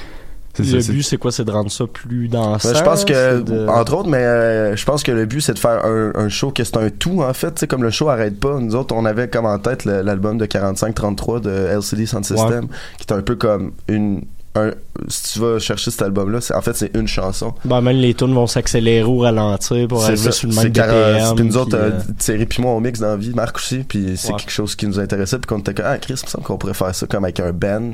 Le 0.60 0.92
but, 0.94 1.04
c'est 1.04 1.18
quoi? 1.18 1.32
C'est 1.32 1.46
de 1.46 1.52
rendre 1.52 1.72
ça 1.72 1.86
plus 1.88 2.28
dansant? 2.28 2.70
Ouais, 2.70 2.76
je 2.76 2.84
pense 2.84 3.06
que, 3.06 3.42
de- 3.42 3.68
entre 3.68 3.96
autres, 3.96 4.10
mais 4.10 4.18
euh, 4.18 4.76
je 4.76 4.86
pense 4.86 5.02
que 5.04 5.12
le 5.12 5.26
but 5.26 5.42
c'est 5.42 5.54
de 5.54 5.60
faire 5.60 5.84
un, 5.86 6.12
un 6.16 6.30
show 6.30 6.52
que 6.52 6.64
c'est 6.64 6.78
un 6.78 6.90
tout 6.90 7.22
en 7.24 7.34
fait. 7.34 7.52
Tu 7.56 7.62
sais, 7.62 7.68
comme 7.68 7.84
le 7.84 7.90
show 7.90 8.10
arrête 8.10 8.40
pas. 8.40 8.60
Nous 8.60 8.76
autres, 8.76 8.94
on 8.96 9.06
avait 9.06 9.28
comme 9.30 9.46
en 9.46 9.58
tête 9.60 9.86
l'album 9.86 10.38
de 10.38 10.46
45-33 10.46 11.42
de 11.42 11.50
LCD 11.50 12.06
Sound 12.06 12.26
System, 12.26 12.68
qui 13.00 13.06
est 13.08 13.14
un 13.14 13.22
peu 13.22 13.36
comme 13.36 13.72
une. 13.88 14.22
Un, 14.56 14.70
si 15.08 15.34
tu 15.34 15.40
vas 15.40 15.58
chercher 15.58 15.90
cet 15.90 16.04
album-là, 16.04 16.38
en 16.54 16.62
fait, 16.62 16.76
c'est 16.76 16.96
une 16.96 17.08
chanson. 17.08 17.56
Ben, 17.66 17.82
même 17.82 17.98
les 17.98 18.14
tunes 18.14 18.36
vont 18.36 18.46
s'accélérer 18.46 19.04
ou 19.04 19.18
ralentir 19.18 19.88
pour 19.88 20.04
arriver 20.04 20.16
ça, 20.18 20.32
sur 20.32 20.48
le 20.48 20.54
même 20.54 20.70
BPM. 20.70 21.36
Puis 21.36 21.46
nous 21.46 21.58
autres, 21.58 21.76
euh, 21.76 21.90
euh, 21.90 22.00
Thierry 22.20 22.46
puis 22.46 22.62
moi, 22.62 22.74
on 22.74 22.80
mixe 22.80 23.00
dans 23.00 23.08
la 23.08 23.18
vie, 23.18 23.34
Marc 23.34 23.56
aussi, 23.58 23.80
puis 23.80 24.14
c'est 24.16 24.30
Ouais. 24.32 24.38
quelque 24.38 24.52
chose 24.52 24.76
qui 24.76 24.86
nous 24.86 25.00
intéressait, 25.00 25.40
puis 25.40 25.48
qu'on 25.48 25.58
était 25.58 25.74
comme, 25.74 25.88
ah, 25.88 25.98
Chris, 25.98 26.14
il 26.22 26.26
me 26.26 26.30
semble 26.30 26.44
qu'on 26.46 26.58
pourrait 26.60 26.76
faire 26.76 26.94
ça 26.94 27.08
comme 27.08 27.24
avec 27.24 27.40
un 27.40 27.52
band. 27.52 27.94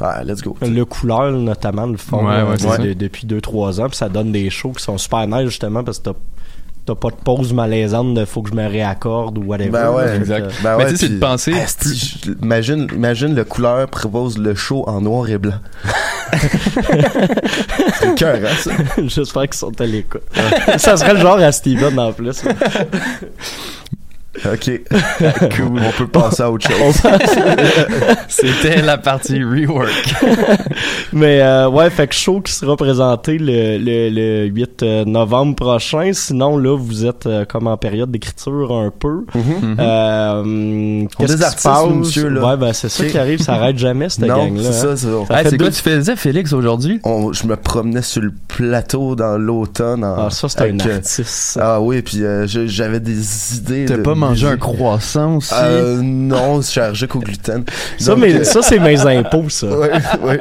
Ah, 0.00 0.22
let's 0.24 0.42
go. 0.42 0.56
le 0.60 0.84
couleur 0.84 1.30
notamment 1.32 1.86
le 1.86 1.96
fond 1.96 2.26
Ouais, 2.26 2.34
euh, 2.34 2.56
ouais, 2.56 2.78
de- 2.88 2.92
depuis 2.94 3.26
2-3 3.26 3.80
ans 3.80 3.86
puis 3.88 3.96
ça 3.96 4.08
donne 4.08 4.32
des 4.32 4.50
shows 4.50 4.72
qui 4.72 4.82
sont 4.82 4.98
super 4.98 5.26
nice 5.26 5.44
justement 5.48 5.84
parce 5.84 5.98
que 5.98 6.10
t'as 6.10 6.14
t'as 6.86 6.94
pas 6.96 7.08
de 7.08 7.14
pause 7.14 7.54
malaisante 7.54 8.12
de 8.14 8.24
faut 8.26 8.42
que 8.42 8.50
je 8.50 8.54
me 8.54 8.66
réaccorde 8.68 9.38
ou 9.38 9.44
whatever 9.44 9.70
Ben 9.70 9.90
ouais, 9.92 10.16
exact. 10.16 10.52
Ben 10.62 10.76
Mais 10.76 10.84
ouais, 10.84 10.90
tu 10.90 10.96
sais, 10.98 11.06
c'est 11.06 11.14
de 11.14 11.18
penser 11.18 11.54
imagine, 12.42 12.88
imagine 12.92 13.34
le 13.34 13.44
couleur 13.44 13.88
propose 13.88 14.36
le 14.36 14.54
show 14.54 14.84
en 14.86 15.00
noir 15.00 15.30
et 15.30 15.38
blanc. 15.38 15.54
c'est 18.00 18.14
cœur, 18.16 18.36
hein, 18.44 18.54
ça? 18.58 18.70
j'espère 19.06 19.42
qu'ils 19.44 19.54
sont 19.54 19.80
à 19.80 19.86
l'écoute 19.86 20.22
ça 20.76 20.96
serait 20.96 21.14
le 21.14 21.20
genre 21.20 21.38
à 21.38 21.52
Steven 21.52 21.98
en 21.98 22.12
plus 22.12 22.42
Ok. 24.44 24.80
cool. 25.56 25.80
On 25.86 25.90
peut 25.96 26.06
passer 26.08 26.42
à 26.42 26.50
autre 26.50 26.68
chose. 26.70 26.96
C'était 28.28 28.82
la 28.82 28.98
partie 28.98 29.42
rework. 29.42 30.14
mais 31.12 31.40
euh, 31.40 31.68
ouais 31.68 31.90
fait 31.90 32.08
que 32.08 32.14
show 32.14 32.40
qui 32.40 32.52
sera 32.52 32.76
présenté 32.76 33.38
le, 33.38 33.78
le, 33.78 34.10
le 34.10 34.46
8 34.46 34.82
euh, 34.82 35.04
novembre 35.04 35.54
prochain 35.54 36.10
sinon 36.12 36.56
là 36.58 36.76
vous 36.76 37.06
êtes 37.06 37.26
euh, 37.26 37.44
comme 37.44 37.66
en 37.66 37.76
période 37.76 38.10
d'écriture 38.10 38.72
un 38.72 38.90
peu 38.90 39.24
Mhm. 39.34 39.76
euh, 39.78 40.42
On 40.44 41.06
qu'est-ce 41.18 41.34
est 41.34 41.36
qui 41.54 41.58
se 41.58 41.62
passe? 41.68 41.86
monsieur, 41.90 42.28
là. 42.28 42.44
ouais 42.50 42.56
ben 42.56 42.72
c'est 42.72 42.88
ça 42.88 43.04
qui 43.04 43.18
arrive 43.18 43.40
ça 43.40 43.54
arrête 43.54 43.78
jamais 43.78 44.08
cette 44.08 44.26
non, 44.26 44.36
gang 44.36 44.56
là 44.56 44.62
c'est 44.64 44.72
ça. 44.72 44.96
c'est- 44.96 45.06
on- 45.08 45.26
Ça 45.26 45.40
Hey, 45.40 45.46
c'est 45.50 45.56
deux- 45.56 45.64
quoi 45.66 45.72
tu 45.74 45.80
faisais, 45.82 46.16
Félix, 46.16 46.52
aujourd'hui? 46.52 47.00
je 47.04 47.46
me 47.46 47.56
promenais 47.56 48.02
sur 48.02 48.22
le 48.22 48.32
plateau 48.48 49.14
dans 49.14 49.38
l'automne. 49.38 50.04
en- 50.04 50.26
ah 50.26 50.30
ça 50.30 50.48
c'est 50.48 50.60
un 50.62 50.78
euh, 50.78 50.94
artiste 50.96 51.24
ça. 51.24 51.74
Ah 51.74 51.80
oui, 51.80 52.02
puis 52.02 52.22
euh, 52.24 52.46
j'avais 52.46 53.00
des 53.00 53.56
idées. 53.56 53.84
T'as 53.86 53.96
de 53.98 54.02
pas 54.02 54.14
mangé 54.28 54.46
un 54.48 54.56
croissant 54.56 55.36
aussi? 55.36 55.54
Euh, 55.56 56.00
non, 56.02 56.60
je 56.60 56.66
suis 56.66 56.80
allergique 56.80 57.14
au 57.16 57.20
gluten. 57.20 57.64
Ça, 57.98 58.12
Donc, 58.12 58.20
mais, 58.20 58.34
euh, 58.34 58.44
ça, 58.44 58.62
c'est 58.62 58.78
mes 58.78 59.00
impôts, 59.06 59.48
ça. 59.48 59.66
ouais. 60.22 60.40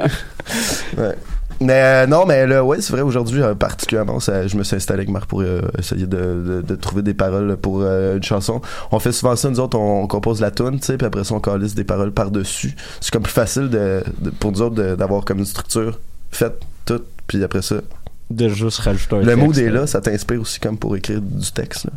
Ouais. 0.98 1.16
Mais 1.62 1.74
euh, 2.04 2.08
non, 2.08 2.26
mais 2.26 2.46
là, 2.46 2.64
ouais, 2.64 2.82
c'est 2.82 2.92
vrai, 2.92 3.02
aujourd'hui, 3.02 3.42
euh, 3.42 3.56
particulièrement, 3.56 4.20
ça, 4.20 4.48
je 4.48 4.58
me 4.58 4.64
suis 4.64 4.76
installé 4.76 5.00
avec 5.02 5.10
Marc 5.10 5.28
pour 5.28 5.42
euh, 5.42 5.62
essayer 5.80 6.06
de, 6.08 6.18
de, 6.18 6.62
de 6.62 6.76
trouver 6.76 7.04
des 7.04 7.14
paroles 7.14 7.56
pour 7.58 7.84
une 7.84 8.24
chanson. 8.24 8.60
On 8.92 9.00
fait 9.00 9.14
souvent 9.14 9.36
ça, 9.38 9.50
nous 9.50 9.60
autres, 9.62 9.78
on, 9.78 10.04
on 10.04 10.08
compose 10.08 10.42
la 10.42 10.52
tune, 10.52 10.80
tu 10.80 10.86
sais, 10.88 10.98
puis 10.98 11.08
après 11.08 11.24
ça, 11.24 11.36
on 11.36 11.40
calisse 11.40 11.74
des 11.76 11.86
paroles 11.86 12.12
par-dessus. 12.12 12.76
C'est 13.00 13.14
comme 13.14 13.24
plus 13.24 13.32
facile 13.32 13.70
de, 13.70 14.04
de- 14.20 14.30
pour 14.32 14.52
nous 14.52 14.62
autres 14.62 14.96
d'avoir 14.96 15.24
comme 15.24 15.40
une 15.40 15.46
structure 15.46 16.00
faite, 16.32 16.60
toute, 16.86 17.06
puis 17.28 17.42
après 17.44 17.62
ça. 17.62 17.76
De 18.30 18.50
juste 18.50 18.80
rajouter 18.80 19.16
un 19.16 19.20
le 19.20 19.26
texte. 19.26 19.38
mood 19.42 19.58
est 19.58 19.70
là, 19.70 19.86
ça 19.86 20.02
t'inspire 20.02 20.42
aussi 20.42 20.60
comme 20.60 20.78
pour 20.78 20.96
écrire 20.96 21.22
du 21.22 21.52
texte. 21.52 21.88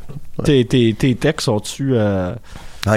Tes, 0.44 0.64
tes, 0.66 0.92
tes 0.94 1.14
textes 1.14 1.46
sont-tu 1.46 1.90
euh, 1.94 2.34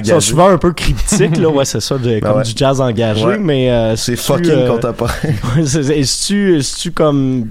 sont 0.03 0.19
souvent 0.19 0.49
un 0.49 0.57
peu 0.57 0.73
cryptiques, 0.73 1.37
là, 1.37 1.49
ouais, 1.49 1.63
c'est 1.65 1.79
ça, 1.79 1.97
de- 1.97 2.19
comme 2.19 2.37
ouais. 2.37 2.43
du 2.43 2.51
jazz 2.55 2.81
engagé, 2.81 3.25
Ouais. 3.25 3.37
mais 3.37 3.71
euh, 3.71 3.95
C'est 3.95 4.15
fucking 4.17 4.49
euh, 4.51 4.67
contemporain. 4.69 5.13
Est-ce-tu 5.57 6.57
est-tu 6.57 6.91
comme 6.91 7.47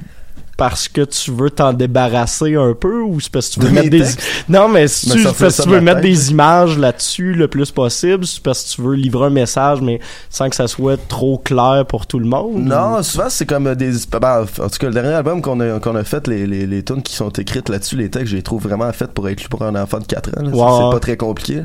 parce 0.58 0.88
que 0.88 1.02
tu 1.02 1.30
veux 1.30 1.48
t'en 1.48 1.72
débarrasser 1.72 2.56
un 2.56 2.74
peu 2.74 3.00
ou 3.00 3.18
c'est 3.20 3.30
parce 3.32 3.48
que 3.48 3.54
tu 3.54 3.60
veux 3.60 3.68
De 3.68 3.74
mettre 3.74 3.88
des 3.90 4.02
non 4.50 4.68
mais 4.68 4.82
parce 4.82 5.56
que 5.56 5.62
tu 5.62 5.68
veux 5.70 5.80
mettre 5.80 6.00
tête. 6.02 6.10
des 6.10 6.30
images 6.32 6.76
là-dessus 6.76 7.32
le 7.32 7.48
plus 7.48 7.70
possible 7.70 8.26
c'est 8.26 8.42
parce 8.42 8.64
que 8.64 8.70
tu 8.74 8.82
veux 8.82 8.94
livrer 8.94 9.26
un 9.26 9.30
message 9.30 9.80
mais 9.80 10.00
sans 10.28 10.50
que 10.50 10.56
ça 10.56 10.66
soit 10.68 10.98
trop 11.08 11.38
clair 11.38 11.84
pour 11.88 12.06
tout 12.06 12.18
le 12.18 12.26
monde 12.26 12.56
Non, 12.64 13.02
souvent 13.02 13.30
c'est 13.30 13.46
comme 13.46 13.74
des. 13.74 13.92
ben, 14.20 14.42
en 14.60 14.68
tout 14.68 14.78
cas, 14.78 14.88
le 14.88 14.92
dernier 14.94 15.14
album 15.14 15.40
qu'on 15.40 15.60
a, 15.60 15.78
qu'on 15.80 15.94
a 15.94 16.02
fait, 16.04 16.26
les, 16.26 16.46
les, 16.46 16.66
les 16.66 16.82
tunes 16.82 17.02
qui 17.02 17.14
sont 17.14 17.30
écrites 17.30 17.68
là-dessus, 17.68 17.96
les 17.96 18.10
textes, 18.10 18.28
je 18.32 18.36
les 18.36 18.42
trouve 18.42 18.62
vraiment 18.62 18.92
faits 18.92 19.12
pour 19.12 19.28
être 19.28 19.40
lus 19.42 19.48
pour 19.48 19.62
un 19.62 19.74
enfant 19.80 19.98
de 20.00 20.04
4 20.06 20.30
ans. 20.30 20.42
là. 20.42 20.50
C'est- 20.52 20.92
pas 20.94 21.00
très 21.00 21.16
compliqué. 21.16 21.62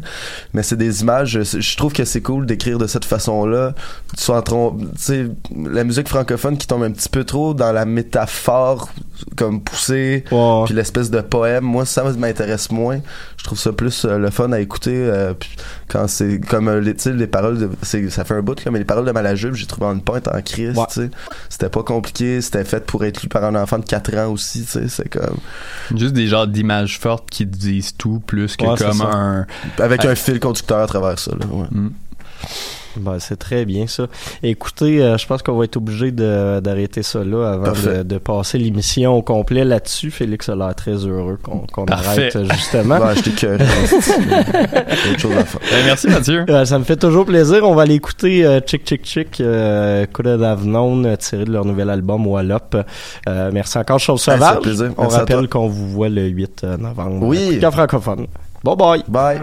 Mais 0.53 0.61
c'est 0.63 0.75
des 0.77 1.01
images. 1.01 1.39
Je, 1.43 1.77
trouve 1.77 1.93
que 1.93 2.05
c'est 2.05 2.21
cool 2.21 2.45
d'écrire 2.45 2.77
de 2.77 2.85
cette 2.87 3.05
façon-là. 3.05 3.73
Soit 4.17 4.37
en 4.53 4.71
tu 4.71 4.85
sais, 4.97 5.25
la 5.55 5.83
musique 5.83 6.07
francophone 6.07 6.57
qui 6.57 6.67
tombe 6.67 6.83
un 6.83 6.91
petit 6.91 7.09
peu 7.09 7.23
trop 7.23 7.53
dans 7.55 7.71
la 7.71 7.85
métaphore 7.85 8.82
comme 9.35 9.61
poussée. 9.61 10.23
Ouais. 10.31 10.63
Puis 10.65 10.73
l'espèce 10.73 11.09
de 11.09 11.21
poème, 11.21 11.63
moi 11.63 11.85
ça 11.85 12.03
m'intéresse 12.03 12.71
moins. 12.71 12.99
Je 13.37 13.43
trouve 13.45 13.57
ça 13.59 13.71
plus 13.71 14.05
euh, 14.05 14.17
le 14.17 14.29
fun 14.29 14.51
à 14.51 14.59
écouter. 14.59 14.93
euh, 14.95 15.33
puis 15.33 15.49
quand 15.87 16.07
c'est 16.07 16.39
comme 16.39 16.67
euh, 16.67 16.79
les, 16.81 16.95
les 17.13 17.27
paroles, 17.27 17.57
de, 17.57 17.69
c'est- 17.81 18.09
ça 18.09 18.23
fait 18.25 18.33
un 18.35 18.41
bout 18.41 18.55
mais 18.71 18.79
les 18.79 18.85
paroles 18.85 19.05
de 19.05 19.11
Malajube, 19.11 19.53
j'ai 19.55 19.65
trouvé 19.65 19.87
en 19.87 19.93
une 19.93 20.01
pointe 20.01 20.27
en 20.27 20.41
crise. 20.41 20.77
Ouais. 20.77 21.09
C'était 21.49 21.69
pas 21.69 21.83
compliqué, 21.83 22.41
c'était 22.41 22.63
fait 22.65 22.85
pour 22.85 23.03
être 23.05 23.21
lu 23.23 23.29
par 23.29 23.43
un 23.43 23.55
enfant 23.55 23.79
de 23.79 23.85
4 23.85 24.15
ans 24.17 24.31
aussi. 24.31 24.65
C'est 24.67 25.09
comme 25.09 25.37
Juste 25.95 26.13
des 26.13 26.27
genres 26.27 26.47
d'images 26.47 26.99
fortes 26.99 27.29
qui 27.29 27.45
disent 27.45 27.95
tout 27.97 28.21
plus 28.25 28.55
que 28.55 28.65
Ouais, 28.65 28.77
comme 28.77 29.01
un. 29.01 29.45
avec 29.79 30.05
un 30.05 30.15
fil 30.15 30.39
conducteur 30.39 30.79
à 30.79 30.87
travers 30.87 31.17
ça. 31.19 31.31
Là, 31.31 31.45
ouais. 31.51 31.67
Mm. 31.71 31.89
Ben 33.03 33.19
c'est 33.19 33.37
très 33.37 33.65
bien 33.65 33.87
ça. 33.87 34.07
Écoutez, 34.43 35.01
euh, 35.01 35.17
je 35.17 35.25
pense 35.27 35.41
qu'on 35.41 35.57
va 35.57 35.65
être 35.65 35.77
obligé 35.77 36.11
d'arrêter 36.11 37.03
ça 37.03 37.23
là 37.23 37.53
avant 37.53 37.71
de, 37.71 38.03
de, 38.03 38.17
passer 38.17 38.57
l'émission 38.57 39.13
au 39.17 39.21
complet 39.21 39.63
là-dessus. 39.65 40.11
Félix 40.11 40.49
a 40.49 40.55
l'air 40.55 40.75
très 40.75 40.93
heureux 40.93 41.37
qu'on 41.43 41.85
arrête 41.85 42.35
euh, 42.35 42.45
justement. 42.53 42.99
bah, 42.99 43.13
je 43.15 43.21
que 43.29 43.57
chose 45.17 45.31
à 45.37 45.45
faire. 45.45 45.61
Ben, 45.61 45.85
merci 45.85 46.07
Mathieu. 46.07 46.45
Euh, 46.49 46.65
ça 46.65 46.79
me 46.79 46.83
fait 46.83 46.97
toujours 46.97 47.25
plaisir. 47.25 47.67
On 47.67 47.75
va 47.75 47.83
aller 47.83 47.95
écouter 47.95 48.45
euh, 48.45 48.59
Chick 48.65 48.87
Chick 48.87 49.05
Chick, 49.05 49.31
tiré 51.17 51.45
de 51.45 51.51
leur 51.51 51.65
nouvel 51.65 51.89
album 51.89 52.27
Wallop. 52.27 52.77
merci 53.51 53.77
encore 53.77 53.99
Chose 53.99 54.25
ben, 54.25 54.37
Sauvage. 54.39 54.79
Ouais, 54.79 54.89
On 54.97 55.01
merci 55.03 55.17
rappelle 55.17 55.47
qu'on 55.47 55.67
vous 55.67 55.89
voit 55.89 56.09
le 56.09 56.27
8 56.27 56.63
novembre. 56.79 57.25
Oui. 57.27 57.59
Francophone. 57.71 58.27
Bye 58.63 58.75
bye. 58.75 59.03
Bye. 59.07 59.39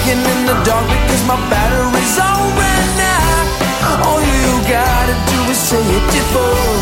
I'm 0.00 0.06
drinking 0.06 0.32
in 0.32 0.46
the 0.46 0.54
dark 0.64 0.86
because 0.88 1.24
my 1.26 1.36
battery's 1.50 2.18
all 2.18 2.48
ran 2.56 3.00
out. 3.04 4.06
All 4.06 4.20
you 4.20 4.68
gotta 4.68 5.14
do 5.28 5.50
is 5.50 5.58
say 5.58 5.76
it, 5.76 6.10
divorce. 6.10 6.79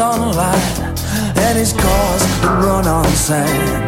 Sunlight 0.00 0.78
and 1.44 1.58
his 1.58 1.74
cars 1.74 2.22
run 2.64 2.86
on 2.88 3.04
sand. 3.28 3.86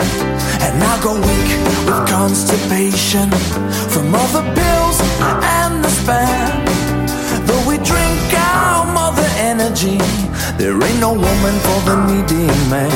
And 0.61 0.77
I 0.93 0.95
go 1.01 1.15
weak 1.29 1.51
with 1.87 2.03
constipation 2.07 3.29
from 3.93 4.15
all 4.19 4.31
the 4.39 4.45
pills 4.59 4.99
and 5.57 5.73
the 5.83 5.93
spam. 6.01 6.53
Though 7.47 7.65
we 7.67 7.77
drink 7.91 8.21
our 8.37 8.85
mother 8.93 9.29
energy, 9.53 9.97
there 10.61 10.77
ain't 10.87 11.01
no 11.01 11.13
woman 11.15 11.57
for 11.67 11.79
the 11.89 11.97
needy 12.09 12.47
man. 12.73 12.93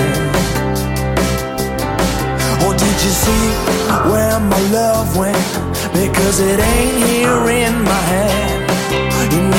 Or 2.65 2.73
did 2.83 2.97
you 3.05 3.13
see 3.25 3.45
where 4.13 4.39
my 4.53 4.63
love 4.79 5.17
went? 5.17 5.49
Because 6.01 6.41
it 6.41 6.59
ain't 6.61 6.99
here 7.09 7.45
in 7.65 7.83
my 7.83 8.03
hand. 8.13 8.56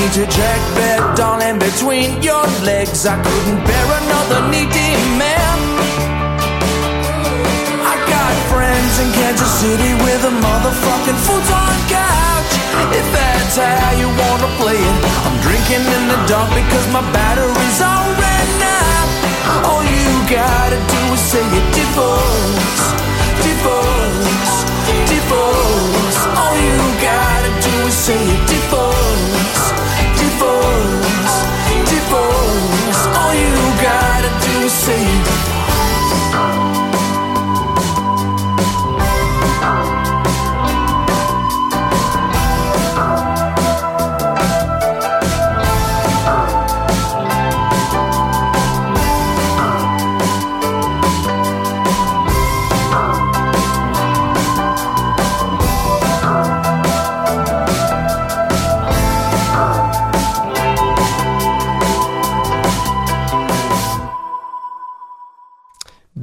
You 0.08 0.24
to 0.24 0.32
check 0.32 0.62
that, 0.80 1.20
darling, 1.20 1.60
between 1.60 2.24
your 2.24 2.40
legs. 2.64 3.04
I 3.04 3.20
couldn't 3.20 3.60
bear 3.68 3.88
another 3.92 4.40
needy 4.48 4.96
man. 5.20 5.58
I 7.84 7.96
got 8.08 8.34
friends 8.48 8.94
in 9.04 9.12
Kansas 9.20 9.52
City 9.60 9.92
with 10.00 10.32
a 10.32 10.32
motherfucking 10.32 11.20
futon 11.28 11.76
couch. 11.92 12.52
If 12.96 13.04
that's 13.12 13.60
how 13.60 14.00
you 14.00 14.08
wanna 14.08 14.48
play 14.56 14.80
it, 14.80 14.98
I'm 15.28 15.36
drinking 15.44 15.84
in 15.84 16.04
the 16.08 16.20
dark 16.32 16.56
because 16.56 16.88
my 16.96 17.04
battery's 17.12 17.80
all 17.84 18.08
ran 18.16 18.48
out. 18.64 19.10
All 19.68 19.84
you 19.84 20.08
gotta 20.32 20.80
do 20.88 21.02
is 21.20 21.20
say 21.20 21.44
it, 21.44 21.68
divorce, 21.76 22.84
divorce, 23.44 24.56
divorce. 25.12 26.20
All 26.32 26.56
you 26.56 26.80
gotta 27.04 27.52
do 27.60 27.74
is 27.92 27.98
say 28.08 28.16
it, 28.16 28.42
divorce, 28.48 29.07
divorce, 30.38 31.36
divorce. 31.90 33.02
All 33.18 33.34
you 33.34 33.56
gotta 33.82 34.30
do 34.46 34.66
is 34.66 34.74
say 34.74 35.57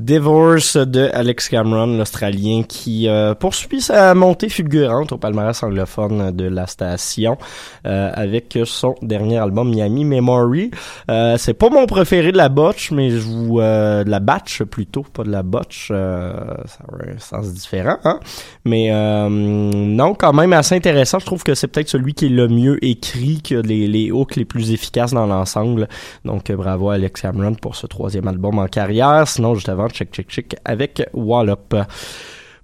Divorce 0.04 0.76
de 0.76 1.08
Alex 1.14 1.48
Cameron, 1.48 1.96
l'Australien, 1.96 2.62
qui 2.68 3.08
euh, 3.08 3.34
poursuit 3.34 3.80
sa 3.80 4.14
montée 4.14 4.50
fulgurante 4.50 5.12
au 5.12 5.16
palmarès 5.16 5.62
anglophone 5.62 6.30
de 6.30 6.44
la 6.44 6.66
station 6.66 7.38
euh, 7.86 8.10
avec 8.12 8.58
son 8.66 8.96
dernier 9.00 9.38
album 9.38 9.70
Miami 9.70 10.04
Memory. 10.04 10.72
Euh, 11.10 11.38
c'est 11.38 11.54
pas 11.54 11.70
mon 11.70 11.86
préféré 11.86 12.32
de 12.32 12.36
la 12.36 12.50
botch, 12.50 12.90
mais 12.90 13.08
je 13.08 13.16
vous 13.16 13.60
euh, 13.60 14.04
de 14.04 14.10
la 14.10 14.20
batch 14.20 14.62
plutôt, 14.64 15.04
pas 15.10 15.24
de 15.24 15.30
la 15.30 15.42
botch. 15.42 15.88
euh, 15.90 16.34
ça 16.66 16.84
a 16.86 17.10
un 17.10 17.18
sens 17.18 17.54
différent, 17.54 17.96
hein? 18.04 18.20
Mais 18.66 18.88
euh, 18.90 19.30
non, 19.30 20.12
quand 20.12 20.34
même 20.34 20.52
assez 20.52 20.74
intéressant. 20.74 21.18
Je 21.18 21.24
trouve 21.24 21.44
que 21.44 21.54
c'est 21.54 21.68
peut-être 21.68 21.88
celui 21.88 22.12
qui 22.12 22.26
est 22.26 22.28
le 22.28 22.48
mieux 22.48 22.76
écrit, 22.84 23.40
que 23.40 23.54
les, 23.54 23.88
les 23.88 24.10
hooks 24.10 24.36
les 24.36 24.44
plus 24.44 24.70
efficaces 24.70 25.14
dans 25.14 25.26
l'ensemble. 25.26 25.88
Donc 26.26 26.52
bravo 26.52 26.90
à 26.90 26.96
Alex 26.96 27.22
Cameron 27.22 27.54
pour 27.54 27.74
ce 27.74 27.86
troisième 27.86 28.28
album 28.28 28.58
en 28.58 28.66
carrière. 28.66 29.26
Sinon, 29.26 29.54
juste 29.54 29.70
avant, 29.70 29.88
check 29.94 30.12
check 30.12 30.28
check 30.28 30.56
avec 30.64 31.02
Wallop. 31.14 31.74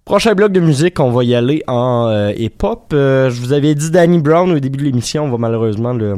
Prochain 0.04 0.34
bloc 0.34 0.50
de 0.50 0.58
musique, 0.58 0.98
on 0.98 1.12
va 1.12 1.22
y 1.22 1.36
aller 1.36 1.62
en 1.68 2.08
euh, 2.08 2.32
hip-hop. 2.36 2.90
Euh, 2.92 3.30
je 3.30 3.40
vous 3.40 3.52
avais 3.52 3.76
dit 3.76 3.92
Danny 3.92 4.18
Brown 4.18 4.50
au 4.50 4.58
début 4.58 4.78
de 4.78 4.84
l'émission, 4.84 5.24
on 5.24 5.30
va 5.30 5.38
malheureusement 5.38 5.92
le 5.92 6.16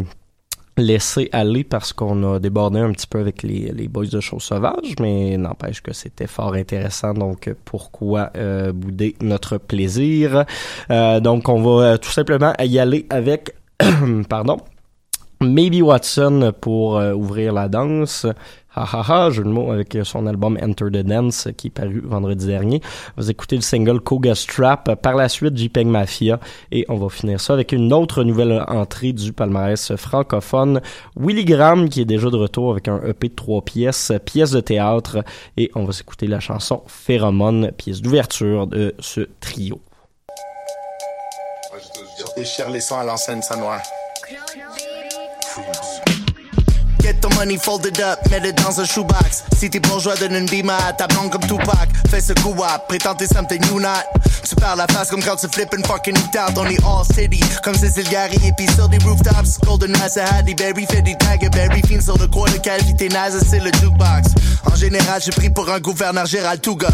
laisser 0.79 1.29
aller 1.33 1.63
parce 1.63 1.93
qu'on 1.93 2.37
a 2.37 2.39
débordé 2.39 2.79
un 2.79 2.91
petit 2.93 3.07
peu 3.07 3.19
avec 3.19 3.43
les, 3.43 3.71
les 3.71 3.89
boys 3.89 4.07
de 4.07 4.21
choses 4.21 4.45
sauvages, 4.45 4.95
mais 4.99 5.37
n'empêche 5.37 5.83
que 5.83 5.93
c'était 5.93 6.27
fort 6.27 6.55
intéressant, 6.55 7.13
donc 7.13 7.55
pourquoi 7.67 8.31
euh, 8.37 8.73
bouder 8.73 9.15
notre 9.21 9.59
plaisir? 9.59 10.47
Donc 10.89 11.51
on 11.51 11.63
va 11.63 11.99
tout 11.99 12.11
simplement 12.11 12.55
y 12.65 12.79
aller 12.79 13.05
avec, 13.11 13.55
pardon, 14.31 14.57
Maybe 15.43 15.83
Watson 15.83 16.53
pour 16.61 16.95
ouvrir 16.95 17.53
la 17.53 17.69
danse. 17.69 18.27
Ha 18.75 18.89
ha 18.91 19.05
ha, 19.07 19.31
jeu 19.31 19.45
de 19.45 19.51
mots 19.51 19.71
avec 19.71 19.95
euh, 19.97 20.05
son 20.05 20.27
album 20.27 20.59
Enter 20.63 20.87
the 20.87 21.05
Dance 21.05 21.47
euh, 21.47 21.53
qui 21.53 21.67
est 21.67 21.71
paru 21.71 22.01
vendredi 22.03 22.47
dernier. 22.47 22.81
Vous 23.19 23.31
écoutez 23.31 23.57
le 23.57 23.61
single 23.61 24.01
Koga 24.01 24.35
Strap, 24.35 24.95
par 25.03 25.15
la 25.15 25.29
suite 25.29 25.59
JPEG 25.59 25.87
Mafia 25.87 26.41
et 26.71 26.87
on 26.89 26.97
va 26.97 27.11
finir 27.11 27.39
ça 27.39 27.53
avec 27.53 27.73
une 27.73 27.93
autre 27.93 28.25
nouvelle 28.25 28.65
entrée 28.69 29.13
du 29.13 29.35
palmarès 29.35 29.95
francophone, 29.97 30.81
Willy 31.17 31.45
Graham 31.45 31.91
qui 31.91 32.01
est 32.01 32.07
déjà 32.07 32.31
de 32.31 32.37
retour 32.37 32.73
avec 32.73 32.89
un 32.89 33.03
EP 33.03 33.29
de 33.29 33.35
trois 33.35 33.61
pièces, 33.61 34.11
pièce 34.25 34.53
de 34.53 34.61
théâtre 34.61 35.19
et 35.59 35.71
on 35.75 35.85
va 35.85 35.93
s'écouter 35.93 36.27
la 36.27 36.41
chanson 36.41 36.83
Pheromone, 36.87 37.73
pièce 37.73 38.01
d'ouverture 38.01 38.67
de 38.67 38.95
ce 39.01 39.29
trio. 39.41 39.83
Déchire 42.39 42.71
les 42.71 42.81
sons 42.81 42.99
à 42.99 43.05
l'enseigne 43.05 43.43
sanois. 43.43 43.83
The 47.23 47.33
money 47.37 47.57
folded 47.57 48.01
up, 48.01 48.19
mets 48.31 48.41
le 48.41 48.53
dans 48.53 48.81
un 48.81 48.85
shoebox. 48.85 49.45
Si 49.57 49.71
t'es 49.71 49.79
bourgeois, 49.79 50.17
donne 50.17 50.35
une 50.35 50.47
bima 50.47 50.77
à 50.89 50.93
ta 50.93 51.07
blonde 51.07 51.31
comme 51.31 51.43
Tupac. 51.43 51.89
Fais 52.11 52.21
ce 52.21 52.33
coup 52.33 52.51
up, 52.51 52.83
prétends 52.89 53.15
t'es 53.15 53.29
something 53.29 53.65
you 53.69 53.79
not. 53.79 54.03
Tu 54.43 54.57
perds 54.57 54.75
la 54.75 54.89
face 54.89 55.09
comme 55.09 55.23
quand 55.23 55.37
tu 55.37 55.47
flippes 55.47 55.73
une 55.77 55.85
fucking 55.85 56.17
out. 56.17 56.57
On 56.57 56.67
est 56.67 56.83
all 56.85 57.05
city, 57.15 57.41
comme 57.63 57.77
Cécile 57.77 58.09
Gary. 58.09 58.37
Et 58.45 58.53
puis 58.57 58.67
sur 58.75 58.89
des 58.89 58.99
rooftops, 58.99 59.61
Golden 59.65 59.93
Massa, 59.99 60.25
Hattie 60.35 60.57
Berry, 60.57 60.85
fait 60.85 61.03
des 61.03 61.17
Berry, 61.51 61.81
fin 61.83 62.01
sur 62.01 62.19
le 62.19 62.27
coin 62.27 62.51
de 62.51 62.59
cavité 62.59 63.09
naze, 63.09 63.41
c'est 63.49 63.61
le 63.61 63.71
jukebox. 63.81 64.31
En 64.65 64.75
général, 64.75 65.23
j'ai 65.25 65.31
pris 65.31 65.49
pour 65.49 65.71
un 65.71 65.79
gouverneur 65.79 66.27
Gérald 66.27 66.61
Touga. 66.61 66.89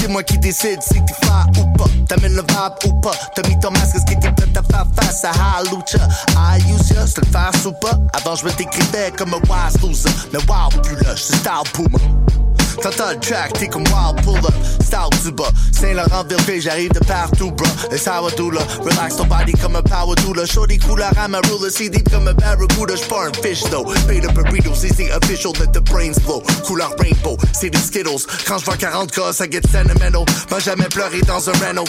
C'est 0.00 0.08
moi 0.08 0.22
qui 0.22 0.38
décide 0.38 0.80
si 0.82 0.94
t'es 1.04 1.26
fat 1.26 1.46
ou 1.58 1.66
pas. 1.76 1.88
T'amènes 2.08 2.34
le 2.34 2.42
vibe 2.42 2.72
ou 2.86 3.00
pas. 3.00 3.12
T'as 3.34 3.48
mis 3.48 3.58
ton 3.58 3.70
masque, 3.72 3.96
est-ce 3.96 4.04
que 4.04 4.20
t'es 4.20 4.30
prêt 4.32 4.46
à 4.54 4.62
faire 4.62 4.86
face 4.96 5.24
à 5.24 5.30
Halucha? 5.30 6.08
I 6.36 6.60
use 6.72 6.90
ya, 6.90 7.06
c'est 7.06 7.24
le 7.24 7.30
faire 7.30 7.50
ou 7.66 7.72
pas? 7.72 7.98
Avant, 8.12 8.36
je 8.36 8.44
me 8.44 8.52
décrivais 8.52 9.10
comme 9.16 9.34
un 9.34 9.38
wise 9.38 9.80
loser. 9.82 10.10
Mais 10.32 10.38
wow, 10.48 10.68
plus 10.82 10.96
là, 11.04 11.14
j'suis 11.14 11.36
style 11.36 11.50
boomer. 11.74 12.45
T'entends 12.82 13.10
le 13.10 13.20
track, 13.20 13.52
t'es 13.54 13.68
comme 13.68 13.84
wild 13.84 14.22
pull 14.24 14.36
up, 14.38 14.54
style 14.80 15.22
du 15.24 15.32
bas. 15.32 15.50
Saint-Laurent, 15.72 16.24
Ville, 16.46 16.60
j'arrive 16.60 16.92
de 16.92 17.00
partout, 17.00 17.50
bro. 17.50 17.66
It's 17.90 18.06
how 18.06 18.28
I 18.28 18.34
do 18.36 18.50
là? 18.50 18.60
Relax 18.82 19.16
ton 19.16 19.26
body 19.26 19.52
comme 19.52 19.76
un 19.76 19.82
power 19.82 20.14
doula. 20.16 20.46
Shorty 20.46 20.78
couleur 20.78 21.12
à 21.18 21.28
ma 21.28 21.38
ruler, 21.40 21.70
see 21.70 21.90
deep 21.90 22.08
comme 22.10 22.28
un 22.28 22.34
barracuda. 22.34 22.96
J'pars 22.96 23.28
un 23.28 23.32
fish 23.42 23.62
though. 23.70 23.84
Paid 24.06 24.24
a 24.24 24.32
burrito, 24.32 24.74
c'est 24.74 24.94
c'est 24.94 25.12
official, 25.12 25.52
let 25.58 25.72
the 25.72 25.80
brains 25.80 26.18
flow. 26.20 26.42
Couleur 26.66 26.94
rainbow, 26.98 27.36
c'est 27.52 27.70
des 27.70 27.78
Skittles. 27.78 28.26
Quand 28.46 28.58
j'vois 28.58 28.76
40 28.76 29.10
cas, 29.10 29.32
ça 29.32 29.48
get 29.48 29.62
sentimental. 29.70 30.24
M'a 30.50 30.58
jamais 30.58 30.88
pleuré 30.88 31.20
dans 31.22 31.48
un 31.48 31.52
Renault. 31.66 31.88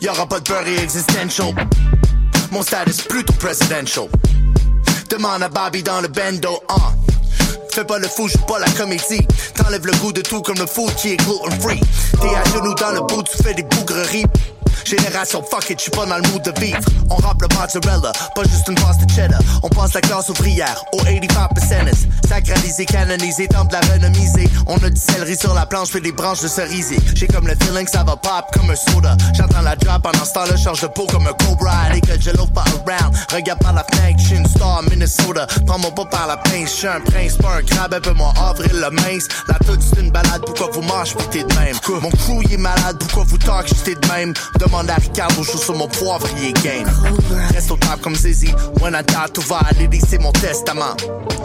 Y'aura 0.00 0.26
pas 0.26 0.40
de 0.40 0.48
beurre 0.48 0.66
et 0.66 0.82
existential. 0.82 1.54
Mon 2.50 2.62
status 2.62 3.02
plutôt 3.02 3.32
presidential. 3.34 4.06
Demande 5.10 5.42
à 5.42 5.48
Bobby 5.48 5.82
dans 5.82 6.00
le 6.00 6.08
bendo, 6.08 6.62
ah. 6.68 6.92
Fais 7.70 7.84
pas 7.84 7.98
le 7.98 8.08
fou, 8.08 8.28
joue 8.28 8.38
pas 8.46 8.58
la 8.58 8.70
comédie. 8.70 9.26
T'enlèves 9.54 9.86
le 9.86 9.92
goût 9.98 10.12
de 10.12 10.20
tout 10.20 10.42
comme 10.42 10.58
le 10.58 10.66
food 10.66 10.94
qui 10.96 11.12
est 11.12 11.16
gluten 11.16 11.60
free. 11.60 11.80
T'es 12.20 12.34
à 12.34 12.44
genoux 12.50 12.74
dans 12.74 12.90
le 12.90 13.00
bout, 13.00 13.22
tu 13.22 13.42
fais 13.42 13.54
des 13.54 13.62
bougreries. 13.62 14.26
Génération 14.84 15.42
fuck 15.50 15.70
it, 15.70 15.78
j'suis 15.78 15.90
pas 15.90 16.06
dans 16.06 16.16
le 16.16 16.28
mood 16.30 16.42
de 16.42 16.60
vivre. 16.60 16.78
On 17.10 17.16
rappe 17.16 17.42
le 17.42 17.48
mozzarella, 17.54 18.12
pas 18.34 18.42
juste 18.44 18.68
une 18.68 18.74
passe 18.74 18.98
de 18.98 19.10
cheddar. 19.10 19.40
On 19.62 19.68
passe 19.68 19.94
la 19.94 20.00
classe 20.00 20.28
ouvrière 20.28 20.82
au 20.92 20.98
85%. 20.98 21.94
Sacralisé, 22.28 22.84
canonisé, 22.86 23.48
temps 23.48 23.64
de 23.64 23.72
la 23.72 23.80
renomiser. 23.80 24.48
On 24.66 24.76
a 24.76 24.90
du 24.90 25.00
céleri 25.00 25.36
sur 25.36 25.54
la 25.54 25.66
planche, 25.66 25.88
fait 25.88 26.00
des 26.00 26.12
branches 26.12 26.40
de 26.40 26.48
cerisier. 26.48 26.98
J'ai 27.14 27.26
comme 27.26 27.46
le 27.46 27.54
feeling 27.60 27.84
que 27.84 27.90
ça 27.90 28.04
va 28.04 28.16
pop 28.16 28.44
comme 28.52 28.70
un 28.70 28.76
soda. 28.76 29.16
J'entends 29.34 29.62
la 29.62 29.76
drop 29.76 30.02
pendant 30.02 30.24
ce 30.24 30.32
temps-là, 30.32 30.56
charge 30.56 30.82
de 30.82 30.88
peau 30.88 31.06
comme 31.06 31.26
un 31.26 31.32
cobra. 31.32 31.72
Allez 31.86 32.00
que 32.00 32.20
je 32.20 32.30
l'ouvre 32.30 32.52
pas 32.52 32.64
around. 32.86 33.14
Regarde 33.32 33.60
par 33.60 33.72
la 33.72 33.84
fenêtre, 33.84 34.18
j'suis 34.18 34.36
une 34.36 34.46
star 34.46 34.82
Minnesota. 34.90 35.46
Prends-moi 35.66 35.94
pas 35.94 36.04
par 36.06 36.26
la 36.26 36.36
pince, 36.36 36.74
j'suis 36.74 36.86
un 36.88 37.00
prince, 37.00 37.36
pas 37.36 37.56
un 37.56 37.62
crabe, 37.62 37.94
un 37.94 38.00
peu 38.00 38.12
moi 38.12 38.32
avril 38.36 38.72
le 38.72 38.90
mince. 38.90 39.28
La 39.48 39.54
toute 39.54 39.80
c'est 39.82 40.00
une 40.00 40.10
balade, 40.10 40.42
pourquoi 40.44 40.68
vous 40.72 40.82
mangez 40.82 41.14
pis 41.14 41.24
t'es 41.30 41.44
de 41.44 41.54
même? 41.54 41.76
Mon 42.02 42.10
crew 42.10 42.52
est 42.52 42.56
malade, 42.56 42.96
pourquoi 42.98 43.24
vous 43.24 43.38
talk, 43.38 43.66
j'étais 43.68 43.94
de 43.94 44.06
même? 44.12 44.34
Demande 44.68 44.90
à 44.90 44.96
Ricardo, 44.96 45.42
je 45.42 45.56
sur 45.56 45.74
mon 45.74 45.88
poivrier 45.88 46.52
game. 46.62 46.86
Reste 47.54 47.70
au 47.70 47.76
top 47.76 48.02
comme 48.02 48.14
Zizi, 48.14 48.52
when 48.82 48.94
I 48.94 49.02
die, 49.02 49.32
tout 49.32 49.40
va 49.48 49.60
aller, 49.70 49.88
c'est 50.06 50.18
mon 50.18 50.30
testament. 50.32 50.94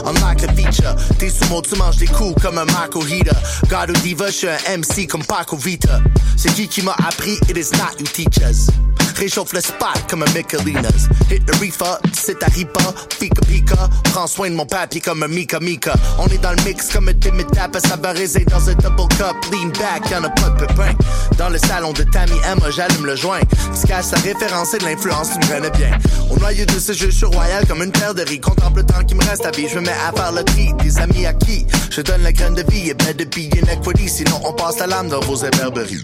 Unlock 0.05 0.41
the 0.41 0.51
feature, 0.53 0.93
t'es 1.17 1.29
sous 1.29 1.47
mot, 1.47 1.61
tu 1.61 1.77
manges 1.77 1.95
des 1.95 2.07
coups 2.07 2.41
comme 2.41 2.57
un 2.57 2.65
Marco 2.65 3.01
Heater. 3.05 3.33
God 3.69 3.91
ou 3.91 3.93
Diva, 4.01 4.27
je 4.27 4.31
suis 4.31 4.47
un 4.49 4.77
MC 4.77 5.07
comme 5.07 5.23
Paco 5.23 5.55
Vita. 5.55 6.01
C'est 6.35 6.53
qui 6.53 6.67
qui 6.67 6.81
m'a 6.81 6.95
appris? 7.07 7.37
It 7.47 7.55
is 7.55 7.71
not 7.77 7.97
you 7.97 8.05
teachers. 8.07 8.67
Réchauffe 9.15 9.53
le 9.53 9.61
spot 9.61 10.07
comme 10.09 10.23
un 10.23 10.31
Michelinas. 10.33 11.07
Hit 11.29 11.45
the 11.45 11.55
reefer, 11.59 11.97
c'est 12.13 12.39
ta 12.39 12.47
ripa, 12.47 12.93
pika 13.19 13.41
pika. 13.41 13.89
Prends 14.11 14.27
soin 14.27 14.49
de 14.49 14.55
mon 14.55 14.65
papier 14.65 15.01
comme 15.01 15.23
un 15.23 15.27
Mika 15.27 15.59
Mika. 15.59 15.93
On 16.19 16.27
est 16.27 16.37
dans 16.37 16.51
le 16.51 16.61
mix 16.63 16.91
comme 16.91 17.09
un 17.09 17.13
timid 17.13 17.49
tap, 17.51 17.77
raiser 18.03 18.45
dans 18.45 18.69
un 18.69 18.73
double 18.73 19.07
cup. 19.09 19.35
Lean 19.51 19.69
back, 19.79 20.09
y'en 20.11 20.23
a 20.23 20.29
pas 20.29 20.49
de 20.49 20.65
pépin. 20.65 20.93
Dans 21.37 21.49
le 21.49 21.57
salon 21.57 21.93
de 21.93 22.03
Tammy 22.03 22.37
Emma, 22.45 22.69
j'allume 22.69 23.05
le 23.05 23.15
joint. 23.15 23.39
Tu 23.79 23.87
caches 23.87 24.05
sa 24.05 24.17
référence 24.17 24.73
et 24.73 24.77
de 24.79 24.85
l'influence, 24.85 25.29
tu 25.31 25.39
me 25.39 25.53
connais 25.53 25.71
bien. 25.71 25.97
Au 26.29 26.37
noyau 26.37 26.65
de 26.65 26.79
ce 26.79 26.93
jeu, 26.93 27.09
je 27.09 27.15
suis 27.15 27.25
royal 27.25 27.65
comme 27.67 27.81
une 27.81 27.91
paire 27.91 28.13
de 28.13 28.23
riz. 28.23 28.39
Contemple 28.39 28.79
le 28.79 28.85
temps 28.85 29.03
qui 29.03 29.15
me 29.15 29.23
reste 29.23 29.45
à 29.45 29.51
vie, 29.51 29.67
je 29.67 29.79
me 29.79 29.85
mets 29.85 29.91
à 30.07 30.11
faire 30.11 30.31
le 30.31 30.43
tri. 30.43 30.73
Des 30.83 30.99
amis 30.99 31.25
à 31.25 31.33
qui 31.33 31.65
je 31.89 32.01
donne 32.01 32.23
la 32.23 32.31
graine 32.31 32.55
de 32.55 32.63
vie 32.71 32.89
et 32.89 32.93
bête 32.93 33.17
de 33.17 33.25
be 33.25 33.53
in 33.55 33.71
equity. 33.71 34.09
Sinon, 34.09 34.41
on 34.43 34.53
passe 34.53 34.79
la 34.79 34.87
lame 34.87 35.09
dans 35.09 35.19
vos 35.21 35.45
imberberies. 35.45 36.03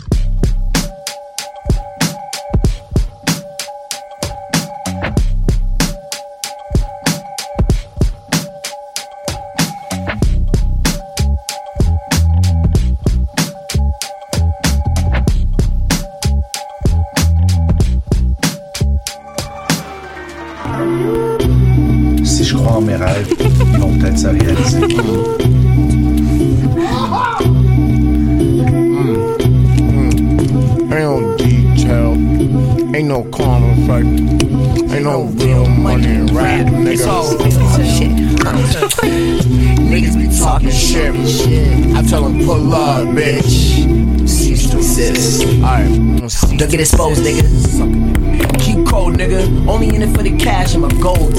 Get 46.80 46.88
exposed, 46.88 47.22
nigga. 47.22 48.60
Keep 48.60 48.88
cold, 48.88 49.16
nigga. 49.16 49.68
Only 49.68 49.96
in 49.96 50.02
it 50.02 50.16
for 50.16 50.24
the 50.24 50.36
cash 50.38 50.74
and 50.76 50.84
my 50.84 50.90
gold. 51.02 51.36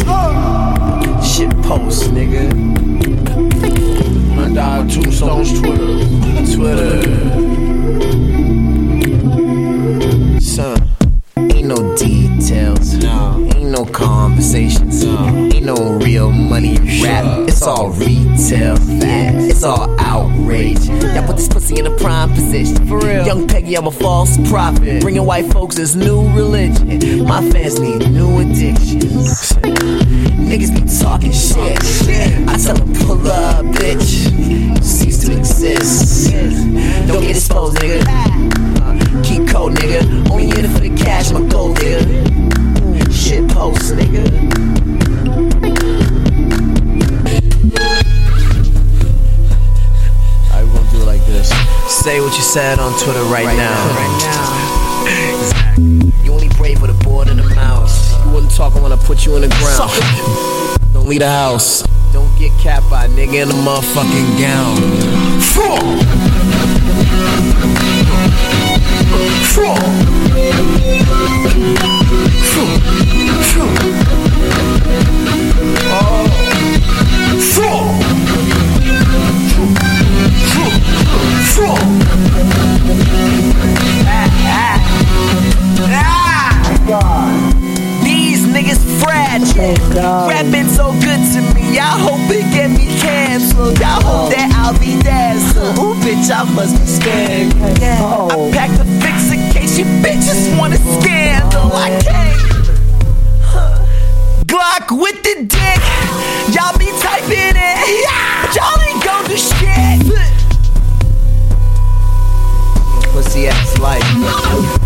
Shit 1.24 1.50
post, 1.62 2.10
nigga. 2.10 2.50
I 4.38 4.54
died 4.54 4.90
two 4.90 5.02
Twitter. 5.02 5.60
Twitter. 5.60 5.89
I'm 23.76 23.86
a 23.86 23.90
false 23.90 24.36
prophet. 24.48 25.00
Bringing 25.00 25.24
white 25.24 25.50
folks 25.52 25.76
this 25.76 25.94
new 25.94 26.28
religion. 26.34 27.24
My 27.24 27.40
fans 27.50 27.78
need 27.78 28.10
new 28.10 28.40
addictions. 28.40 29.52
Niggas 30.50 30.74
be 30.74 30.82
talking 31.02 31.30
shit. 31.32 32.48
I 32.48 32.56
tell 32.56 32.74
them 32.76 32.92
pull 33.06 33.26
up, 33.30 33.64
bitch. 33.66 34.82
Cease 34.82 35.24
to 35.26 35.36
exist. 35.36 36.32
Don't 37.06 37.22
get 37.22 37.30
exposed, 37.36 37.76
nigga. 37.78 38.02
Uh, 38.80 39.22
Keep 39.22 39.48
cold, 39.48 39.74
nigga. 39.74 40.30
Only 40.30 40.50
in 40.50 40.64
it 40.64 40.68
for 40.68 40.80
the 40.80 40.90
cash, 40.96 41.30
my 41.30 41.40
gold, 41.48 41.76
nigga. 41.78 43.12
Shit 43.12 43.48
post, 43.50 43.94
nigga. 43.94 45.79
Say 52.00 52.18
what 52.18 52.34
you 52.34 52.42
said 52.42 52.78
on 52.78 52.98
Twitter 52.98 53.22
right, 53.24 53.44
now. 53.44 53.76
Right 53.94 54.16
now. 55.76 56.22
You 56.24 56.32
only 56.32 56.48
brave 56.56 56.80
with 56.80 56.90
a 56.90 57.04
board 57.04 57.28
and 57.28 57.38
a 57.38 57.54
mouse. 57.54 58.10
You 58.24 58.32
wouldn't 58.32 58.54
talk 58.54 58.74
I 58.74 58.96
put 58.96 59.26
you 59.26 59.36
in 59.36 59.42
the 59.42 59.48
ground. 59.48 60.94
Don't 60.94 61.06
leave 61.06 61.20
the 61.20 61.28
house. 61.28 61.82
Don't 62.14 62.34
get 62.38 62.58
capped 62.58 62.88
by 62.88 63.04
a 63.04 63.08
nigga 63.10 63.42
in 63.42 63.50
a 63.50 63.52
motherfucking 63.52 64.40
gown. 64.40 64.80
These 69.20 70.09
Rapping 89.56 90.68
so 90.68 90.92
good 91.00 91.20
to 91.34 91.40
me. 91.54 91.78
I 91.78 91.98
hope 91.98 92.20
it 92.30 92.46
get 92.52 92.70
me 92.70 92.86
canceled. 93.00 93.80
I 93.82 94.00
hope 94.02 94.30
that 94.32 94.52
I'll 94.56 94.78
be 94.78 95.00
dazzled. 95.02 95.78
Ooh, 95.78 95.94
bitch, 96.00 96.30
I 96.30 96.44
must 96.54 96.78
be 96.78 96.86
scared. 96.86 97.52
Yeah. 97.80 98.00
I 98.00 98.34
oh. 98.34 98.50
packed 98.52 98.80
a 98.80 98.84
fix 99.00 99.32
in 99.32 99.40
case 99.52 99.78
you 99.78 99.84
bitches 100.02 100.56
want 100.58 100.74
a 100.74 100.78
scandal. 100.78 101.72
I 101.72 101.98
can't. 102.02 102.40
Huh. 103.42 103.86
Glock 104.46 104.90
with 104.98 105.22
the 105.22 105.44
dick. 105.44 105.80
Y'all 106.54 106.76
be 106.78 106.90
typing 107.00 107.56
it. 107.56 107.78
But 108.42 108.56
y'all 108.56 108.80
ain't 108.80 109.04
gon' 109.04 109.24
do 109.26 109.36
shit. 109.36 110.00
Pussy 113.12 113.48
ass 113.48 113.78
life. 113.78 114.79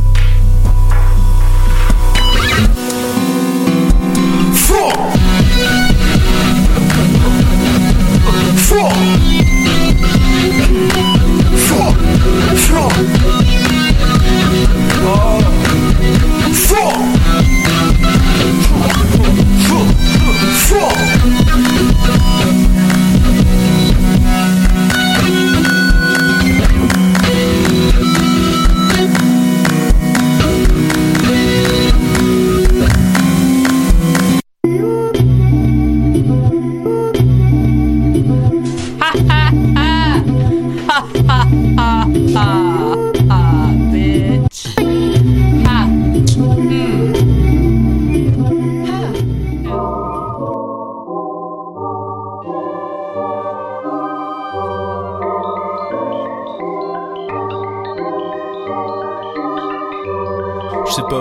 Four. 4.75 4.91
Four. 8.67 8.91
Four. 11.65 11.91
Four. 12.57 12.91
Four. 12.91 12.91
Four. 16.55 16.95
Four. 19.65 19.87
Four. 20.67 21.44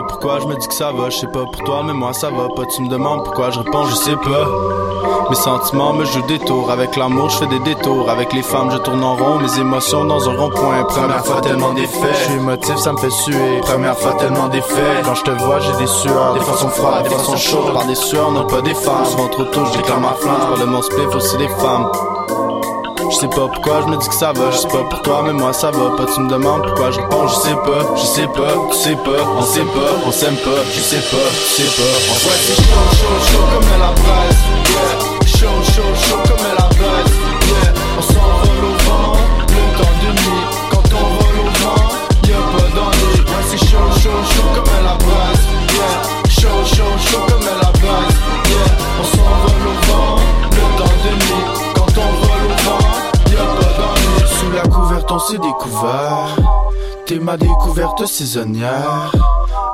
Pourquoi 0.08 0.40
je 0.40 0.46
me 0.46 0.56
dis 0.56 0.68
que 0.68 0.74
ça 0.74 0.92
va, 0.92 1.10
je 1.10 1.18
sais 1.18 1.28
pas 1.28 1.46
pour 1.46 1.64
toi, 1.64 1.82
mais 1.84 1.94
moi 1.94 2.14
ça 2.14 2.30
va 2.30 2.48
pas. 2.56 2.66
Tu 2.66 2.82
me 2.82 2.90
demandes 2.90 3.24
pourquoi 3.24 3.52
je 3.52 3.60
réponds, 3.60 3.86
je 3.86 3.96
sais 3.96 4.16
pas. 4.16 4.48
Mes 5.30 5.36
sentiments 5.36 5.94
me 5.94 6.06
jouent 6.06 6.26
des 6.28 6.40
tours, 6.40 6.70
avec 6.70 6.96
l'amour 6.96 7.30
je 7.30 7.38
fais 7.38 7.48
des 7.48 7.60
détours, 7.60 8.10
avec 8.10 8.34
les 8.34 8.42
femmes 8.42 8.72
je 8.72 8.78
tourne 8.78 9.04
en 9.04 9.16
rond, 9.16 9.40
mes 9.40 9.60
émotions 9.60 10.06
dans 10.06 10.30
un 10.30 10.38
rond-point. 10.38 10.84
Première 10.84 11.26
fois 11.26 11.42
tellement 11.42 11.74
d'effets, 11.74 12.14
je 12.14 12.24
suis 12.24 12.34
émotif, 12.34 12.76
ça 12.78 12.92
me 12.92 12.98
fait 12.98 13.10
suer. 13.10 13.60
Première 13.62 13.98
fois 13.98 14.14
tellement 14.14 14.48
d'effets, 14.50 15.02
quand 15.04 15.16
je 15.16 15.24
te 15.24 15.32
vois 15.32 15.60
j'ai 15.60 15.74
des 15.78 15.88
sueurs, 15.88 16.34
des 16.34 16.42
fois 16.42 16.58
sont 16.58 16.70
froides, 16.70 17.04
des 17.04 17.10
fois 17.10 17.24
sont 17.24 17.38
chaudes, 17.38 17.74
par 17.74 17.86
des 17.86 17.96
sueurs 17.96 18.32
non 18.32 18.46
pas 18.46 18.62
des 18.62 18.76
femmes. 18.76 19.06
Souvent 19.06 19.28
trop 19.28 19.46
je 19.66 19.78
déclare 19.78 20.00
ma 20.00 20.14
flamme, 20.14 20.60
de 20.60 20.66
mon 20.66 20.82
spliff 20.82 21.16
aussi 21.16 21.38
des 21.38 21.50
femmes. 21.50 21.90
Je 23.14 23.20
sais 23.20 23.28
pas 23.28 23.48
pourquoi 23.48 23.82
je 23.82 23.88
me 23.92 23.98
dis 23.98 24.08
que 24.10 24.16
ça 24.16 24.34
va, 24.34 24.50
je 24.50 24.58
sais 24.58 24.68
pas 24.68 24.84
pour 24.90 25.02
toi, 25.04 25.22
mais 25.24 25.34
moi 25.34 25.54
ça 25.54 25.70
va 25.70 25.96
pas. 25.96 26.06
Tu 26.12 26.20
me 26.20 26.28
demandes 26.28 26.64
pourquoi 26.64 26.90
je 26.90 27.00
réponds, 27.00 27.28
je 27.28 27.36
sais 27.36 27.56
pas, 27.64 27.86
je 27.96 28.06
sais 28.06 28.26
pas, 28.26 28.54
tu 28.72 28.78
sais 28.78 28.96
pas, 28.96 29.22
on 29.38 29.44
sait 29.44 29.62
pas, 29.62 29.92
on 30.04 30.12
s'aime 30.12 30.36
pas, 30.38 30.62
je 30.74 30.82
sais 30.82 30.98
pas, 30.98 31.30
tu 31.56 31.62
sais 31.62 31.70
pas. 31.78 31.94
On 32.10 32.16
ouais, 32.28 32.40
c'est 32.42 32.58
chaud, 32.58 32.90
chaud, 32.98 33.22
chaud 33.30 33.46
comme 33.54 33.70
la 33.80 33.92
braise, 34.02 34.42
yeah. 34.66 34.98
Chaud, 35.28 35.62
chaud, 35.62 35.94
chaud 35.94 36.22
comme 36.26 36.48
la 36.58 36.66
braise, 36.74 37.14
yeah. 37.46 37.70
On 38.00 38.02
s'envole 38.02 38.66
au 38.66 38.74
vent, 38.82 39.14
le 39.48 39.62
temps 39.78 39.96
de 40.02 40.10
nuit. 40.18 40.44
Quand 40.72 40.88
on 40.90 41.06
vole 41.14 41.38
au 41.38 41.50
vent, 41.62 41.86
y'a 42.28 42.42
pas 42.50 42.68
d'ennui. 42.74 43.14
Ouais, 43.30 43.46
c'est 43.48 43.60
chaud, 43.60 43.90
chaud, 44.02 44.22
chaud 44.34 44.50
comme 44.56 44.74
la 44.74 44.83
découvert. 55.40 56.36
T'es 57.06 57.20
ma 57.20 57.38
découverte 57.38 58.06
saisonnière. 58.06 59.12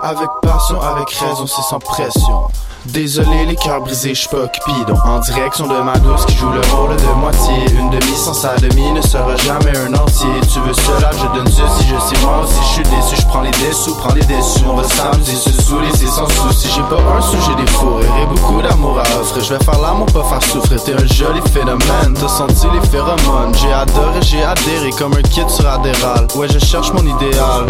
Avec 0.10 0.30
passion, 0.42 0.82
avec 0.82 1.08
raison, 1.12 1.46
c'est 1.46 1.62
sans 1.62 1.78
pression. 1.78 2.48
Désolé 2.86 3.46
les 3.46 3.56
cœurs 3.56 3.82
brisés, 3.82 4.16
j'suis 4.16 4.28
pas 4.30 4.48
cupidon 4.48 4.96
En 5.06 5.20
direction 5.20 5.68
de 5.68 5.80
ma 5.84 5.94
douce 6.00 6.26
qui 6.26 6.36
joue 6.36 6.50
le 6.50 6.62
rôle 6.74 6.96
de 6.96 7.20
moitié. 7.20 7.54
Une 7.78 7.92
demi 7.92 8.16
sans 8.16 8.34
sa 8.34 8.56
demi 8.56 8.92
ne 8.92 9.02
sera 9.02 9.36
jamais 9.36 9.78
un 9.78 9.94
entier. 9.94 10.28
Tu 10.52 10.60
veux 10.62 10.74
cela, 10.74 11.12
je 11.12 11.38
donne 11.38 11.48
ceci, 11.48 11.88
je 11.88 12.00
sais 12.00 12.26
moi 12.26 12.40
aussi 12.44 12.58
je 12.60 12.74
suis 12.74 12.84
déçu. 12.86 13.22
Je 13.22 13.28
prends 13.28 13.42
les 13.42 13.52
dessous, 13.52 13.96
prends 13.98 14.16
les 14.16 14.24
déçus 14.24 14.64
On 14.68 14.78
va 14.78 14.84
s'amuser, 14.84 15.36
se 15.36 15.52
saouler, 15.62 15.92
c'est 15.94 16.08
sans 16.08 16.28
souci. 16.28 16.70
J'ai 16.74 16.82
pas 16.82 17.04
un 17.16 17.22
sujet 17.22 17.54
des 17.56 17.72
fourrés 17.74 18.08
et 18.20 18.26
beaucoup 18.26 18.64
d'amour 18.64 18.98
à 18.98 19.22
offrir. 19.22 19.44
Je 19.44 19.54
vais 19.54 19.64
faire 19.64 19.80
l'amour, 19.80 20.08
pas 20.08 20.24
faire 20.24 20.42
souffrir. 20.42 20.84
T'es 20.84 20.94
un 20.94 21.06
joli 21.06 21.42
phénomène, 21.54 22.16
t'as 22.20 22.28
senti 22.28 22.66
les 22.74 22.82
phéromones. 22.90 23.54
J'ai 23.62 23.72
adoré, 23.72 24.22
j'ai 24.24 24.44
adhéré 24.44 24.90
comme 24.98 25.14
un 25.14 25.22
kid 25.22 25.48
sur 25.52 25.70
Adderall 25.70 26.26
Ouais 26.34 26.48
je 26.48 26.58
cherche 26.58 26.92
mon 26.94 27.06
idéal 27.06 27.68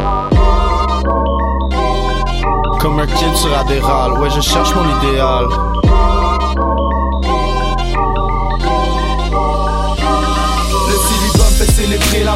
comme 2.80 2.99
un 2.99 3.07
kid 3.07 3.36
sur 3.36 3.55
Adderall, 3.57 4.13
ouais 4.19 4.30
je 4.30 4.41
cherche 4.41 4.73
mon 4.73 4.86
idéal 4.99 5.45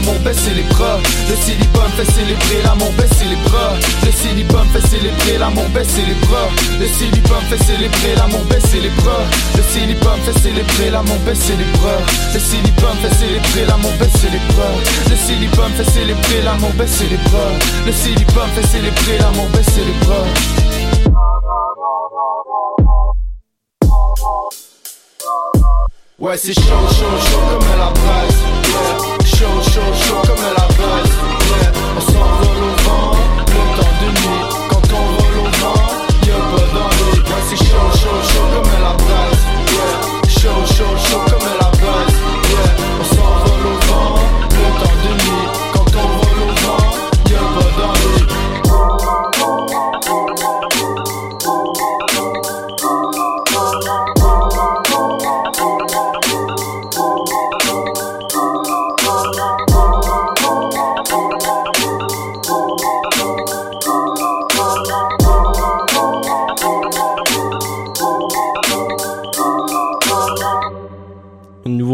Le 0.06 1.36
silibum 1.36 1.90
fait 1.96 2.12
célébrer 2.12 2.62
l'amour, 2.64 2.92
baisser 2.98 3.26
les 3.26 3.36
bras. 3.50 3.74
Le 4.06 4.12
silibum 4.12 4.68
fait 4.74 4.88
célébrer 4.88 5.38
l'amour, 5.38 5.68
baisser 5.70 6.04
les 6.06 6.14
bras. 6.28 6.50
Le 6.80 6.88
silibum 6.88 7.42
fait 7.50 7.64
célébrer 7.64 8.16
l'amour, 8.16 8.42
baisser 8.50 8.82
les 8.82 8.90
bras. 8.90 9.24
Le 9.56 9.64
silibum 9.64 10.20
fait 10.26 10.40
célébrer 10.40 10.90
l'amour, 10.92 11.18
baisser 11.26 11.56
les 11.56 11.66
bras. 11.78 12.00
Le 12.34 12.40
silibum 12.40 12.96
fait 13.02 13.16
célébrer 13.16 13.66
l'amour, 13.66 13.92
baisser 14.00 14.30
les 14.32 14.54
bras. 14.54 14.76
Le 15.10 15.16
silibum 15.16 15.72
fait 15.78 15.90
célébrer 15.92 16.42
l'amour, 16.44 16.72
baisser 16.74 17.08
les 17.10 17.18
bras. 17.18 17.52
Le 17.86 17.92
silibum 17.92 18.50
fait 18.56 18.68
célébrer 18.68 19.18
l'amour, 19.20 19.48
baisser 19.50 19.84
les 19.86 20.06
bras. 20.06 20.26
Ouais, 26.20 26.38
c'est 26.38 26.54
chaud, 26.54 26.88
chaud, 26.90 27.18
chaud 27.20 27.42
comme 27.50 27.78
la 27.78 27.90
braise. 27.92 29.13
Chaud, 29.44 29.62
chaud, 29.62 29.94
chaud 29.94 30.22
comme 30.26 30.46
la 30.56 30.66
braise. 30.68 31.16
Yeah. 31.50 31.72
On 31.98 32.00
s'envole 32.00 32.64
au 32.64 32.76
vent, 32.84 33.12
le 33.46 33.62
temps 33.76 33.96
de 34.00 34.08
nuit. 34.08 34.44
Quand 34.70 34.86
on 34.94 35.04
vole 35.18 35.38
au 35.40 35.50
vent, 35.60 35.82
y'a 36.26 36.40
pas 36.50 36.66
d'ennui. 36.72 37.20
Ouais, 37.20 37.44
c'est 37.50 37.58
chaud 37.58 37.93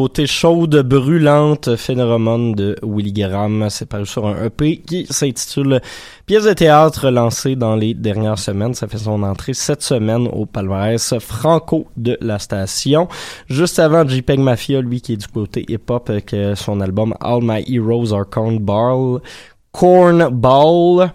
Nouveauté 0.10 0.26
chaude, 0.26 0.76
brûlante, 0.88 1.76
Phénomène 1.76 2.54
de 2.54 2.76
Willy 2.82 3.14
Graham. 3.14 3.68
C'est 3.70 3.86
paru 3.86 4.08
sur 4.08 4.26
un 4.26 4.44
EP 4.44 4.78
qui 4.78 5.06
s'intitule 5.08 5.82
Pièce 6.26 6.46
de 6.46 6.54
théâtre 6.54 7.12
lancée 7.12 7.56
dans 7.56 7.76
les 7.76 7.94
dernières 7.94 8.40
semaines. 8.40 8.74
Ça 8.74 8.88
fait 8.88 8.98
son 8.98 9.22
entrée 9.22 9.54
cette 9.54 9.84
semaine 9.84 10.28
au 10.34 10.48
palmarès 10.48 11.14
franco 11.20 11.86
de 11.96 12.18
la 12.22 12.40
station. 12.40 13.08
Juste 13.50 13.78
avant 13.78 14.08
JPEG 14.08 14.40
Mafia, 14.40 14.82
lui 14.82 15.00
qui 15.00 15.14
est 15.14 15.18
du 15.18 15.28
côté 15.28 15.64
hip-hop, 15.70 16.10
avec 16.10 16.34
euh, 16.34 16.56
son 16.56 16.82
album 16.82 17.14
All 17.20 17.42
My 17.44 17.64
Heroes 17.72 18.12
Are 18.12 18.28
Cornball. 18.28 19.22
Cornball. 19.72 21.12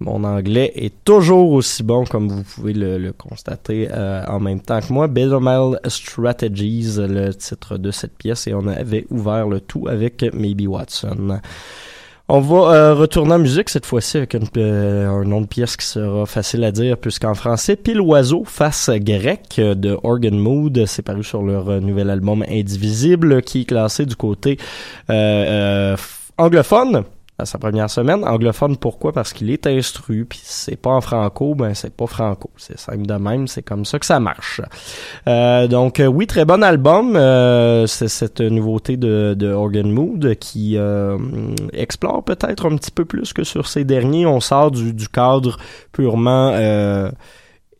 Mon 0.00 0.24
anglais 0.24 0.72
est 0.74 1.04
toujours 1.04 1.52
aussi 1.52 1.82
bon 1.82 2.04
comme 2.04 2.28
vous 2.28 2.42
pouvez 2.42 2.72
le, 2.72 3.12
constater 3.12 3.88
euh, 3.90 4.24
en 4.26 4.40
même 4.40 4.60
temps 4.60 4.80
que 4.80 4.92
moi. 4.92 5.08
Betamel 5.08 5.78
Strategies, 5.86 6.96
le 6.98 7.32
titre 7.34 7.76
de 7.76 7.90
cette 7.90 8.16
pièce, 8.16 8.46
et 8.46 8.54
on 8.54 8.66
avait 8.66 9.06
ouvert 9.10 9.46
le 9.46 9.60
tout 9.60 9.86
avec 9.88 10.24
Maybe 10.34 10.66
Watson. 10.66 11.40
On 12.32 12.38
va 12.38 12.56
euh, 12.72 12.94
retourner 12.94 13.32
en 13.34 13.38
musique 13.40 13.68
cette 13.68 13.86
fois-ci 13.86 14.18
avec 14.18 14.34
une, 14.34 14.46
euh, 14.56 15.08
un 15.08 15.24
nom 15.24 15.40
de 15.40 15.48
pièce 15.48 15.76
qui 15.76 15.84
sera 15.84 16.26
facile 16.26 16.62
à 16.62 16.70
dire 16.70 16.96
puisqu'en 16.96 17.34
français, 17.34 17.74
Pile 17.74 18.00
Oiseau 18.00 18.44
face 18.44 18.88
grec 18.88 19.56
de 19.58 19.98
Organ 20.04 20.38
Mood, 20.38 20.86
c'est 20.86 21.02
paru 21.02 21.24
sur 21.24 21.42
leur 21.42 21.68
euh, 21.68 21.80
nouvel 21.80 22.08
album 22.08 22.44
Indivisible 22.48 23.42
qui 23.42 23.62
est 23.62 23.64
classé 23.64 24.06
du 24.06 24.14
côté 24.14 24.58
euh, 25.10 25.96
anglophone 26.38 27.02
sa 27.44 27.58
première 27.58 27.90
semaine. 27.90 28.24
Anglophone, 28.24 28.76
pourquoi? 28.76 29.12
Parce 29.12 29.32
qu'il 29.32 29.50
est 29.50 29.66
instru, 29.66 30.26
puis 30.28 30.40
c'est 30.42 30.76
pas 30.76 30.90
en 30.90 31.00
franco, 31.00 31.54
ben 31.54 31.74
c'est 31.74 31.94
pas 31.94 32.06
franco. 32.06 32.50
C'est 32.56 32.78
simple 32.78 33.06
de 33.06 33.14
même, 33.14 33.46
c'est 33.48 33.62
comme 33.62 33.84
ça 33.84 33.98
que 33.98 34.06
ça 34.06 34.20
marche. 34.20 34.60
Euh, 35.28 35.66
donc 35.66 36.00
euh, 36.00 36.06
oui, 36.06 36.26
très 36.26 36.44
bon 36.44 36.62
album. 36.62 37.16
Euh, 37.16 37.86
c'est 37.86 38.08
cette 38.08 38.40
nouveauté 38.40 38.96
de, 38.96 39.34
de 39.36 39.48
Organ 39.48 39.90
Mood 39.90 40.34
qui 40.36 40.76
explore 41.72 42.24
peut-être 42.24 42.66
un 42.66 42.76
petit 42.76 42.90
peu 42.90 43.04
plus 43.04 43.32
que 43.32 43.44
sur 43.44 43.68
ces 43.68 43.84
derniers. 43.84 44.26
On 44.26 44.40
sort 44.40 44.70
du 44.70 45.08
cadre 45.08 45.58
purement... 45.92 46.54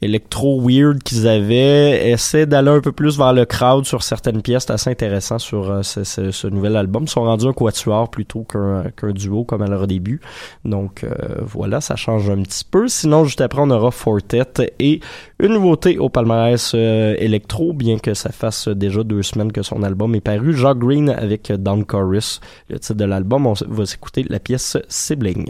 Électro 0.03 0.67
weird 0.67 1.03
qu'ils 1.03 1.29
avaient, 1.29 2.11
essaie 2.11 2.47
d'aller 2.47 2.71
un 2.71 2.81
peu 2.81 2.91
plus 2.91 3.19
vers 3.19 3.35
le 3.35 3.45
crowd 3.45 3.85
sur 3.85 4.03
certaines 4.03 4.41
pièces, 4.41 4.65
c'est 4.67 4.73
assez 4.73 4.91
intéressant 4.91 5.39
sur 5.39 5.71
euh, 5.71 5.83
ce, 5.83 6.47
nouvel 6.47 6.77
album. 6.77 7.03
Ils 7.03 7.11
sont 7.11 7.23
rendus 7.23 7.47
un 7.47 7.53
quatuor 7.53 8.11
plutôt 8.11 8.45
qu'un 8.45 9.13
duo 9.13 9.45
comme 9.45 9.61
à 9.61 9.67
leur 9.67 9.87
début. 9.87 10.23
Donc 10.65 11.05
euh, 11.05 11.11
voilà, 11.43 11.83
ça 11.83 11.97
change 11.97 12.31
un 12.31 12.41
petit 12.43 12.65
peu. 12.65 12.89
Sinon, 12.89 13.25
juste 13.25 13.43
après, 13.43 13.61
on 13.61 13.69
aura 13.69 13.91
Fortet 13.91 14.73
et 14.79 15.01
une 15.39 15.53
nouveauté 15.53 15.99
au 15.99 16.09
palmarès 16.09 16.73
euh, 16.75 17.15
électro, 17.19 17.75
bien 17.75 17.99
que 17.99 18.15
ça 18.15 18.31
fasse 18.31 18.69
déjà 18.69 19.03
deux 19.03 19.23
semaines 19.23 19.53
que 19.53 19.63
son 19.63 19.83
album 19.83 20.15
est 20.15 20.23
paru. 20.23 20.55
Jacques 20.55 20.79
Green 20.79 21.11
avec 21.11 21.53
Down 21.53 21.85
Chorus, 21.85 22.41
le 22.71 22.79
titre 22.79 22.95
de 22.95 23.05
l'album. 23.05 23.47
On 23.47 23.53
va 23.53 23.85
s'écouter 23.85 24.25
la 24.31 24.41
pièce 24.41 24.79
Sibling. 24.89 25.47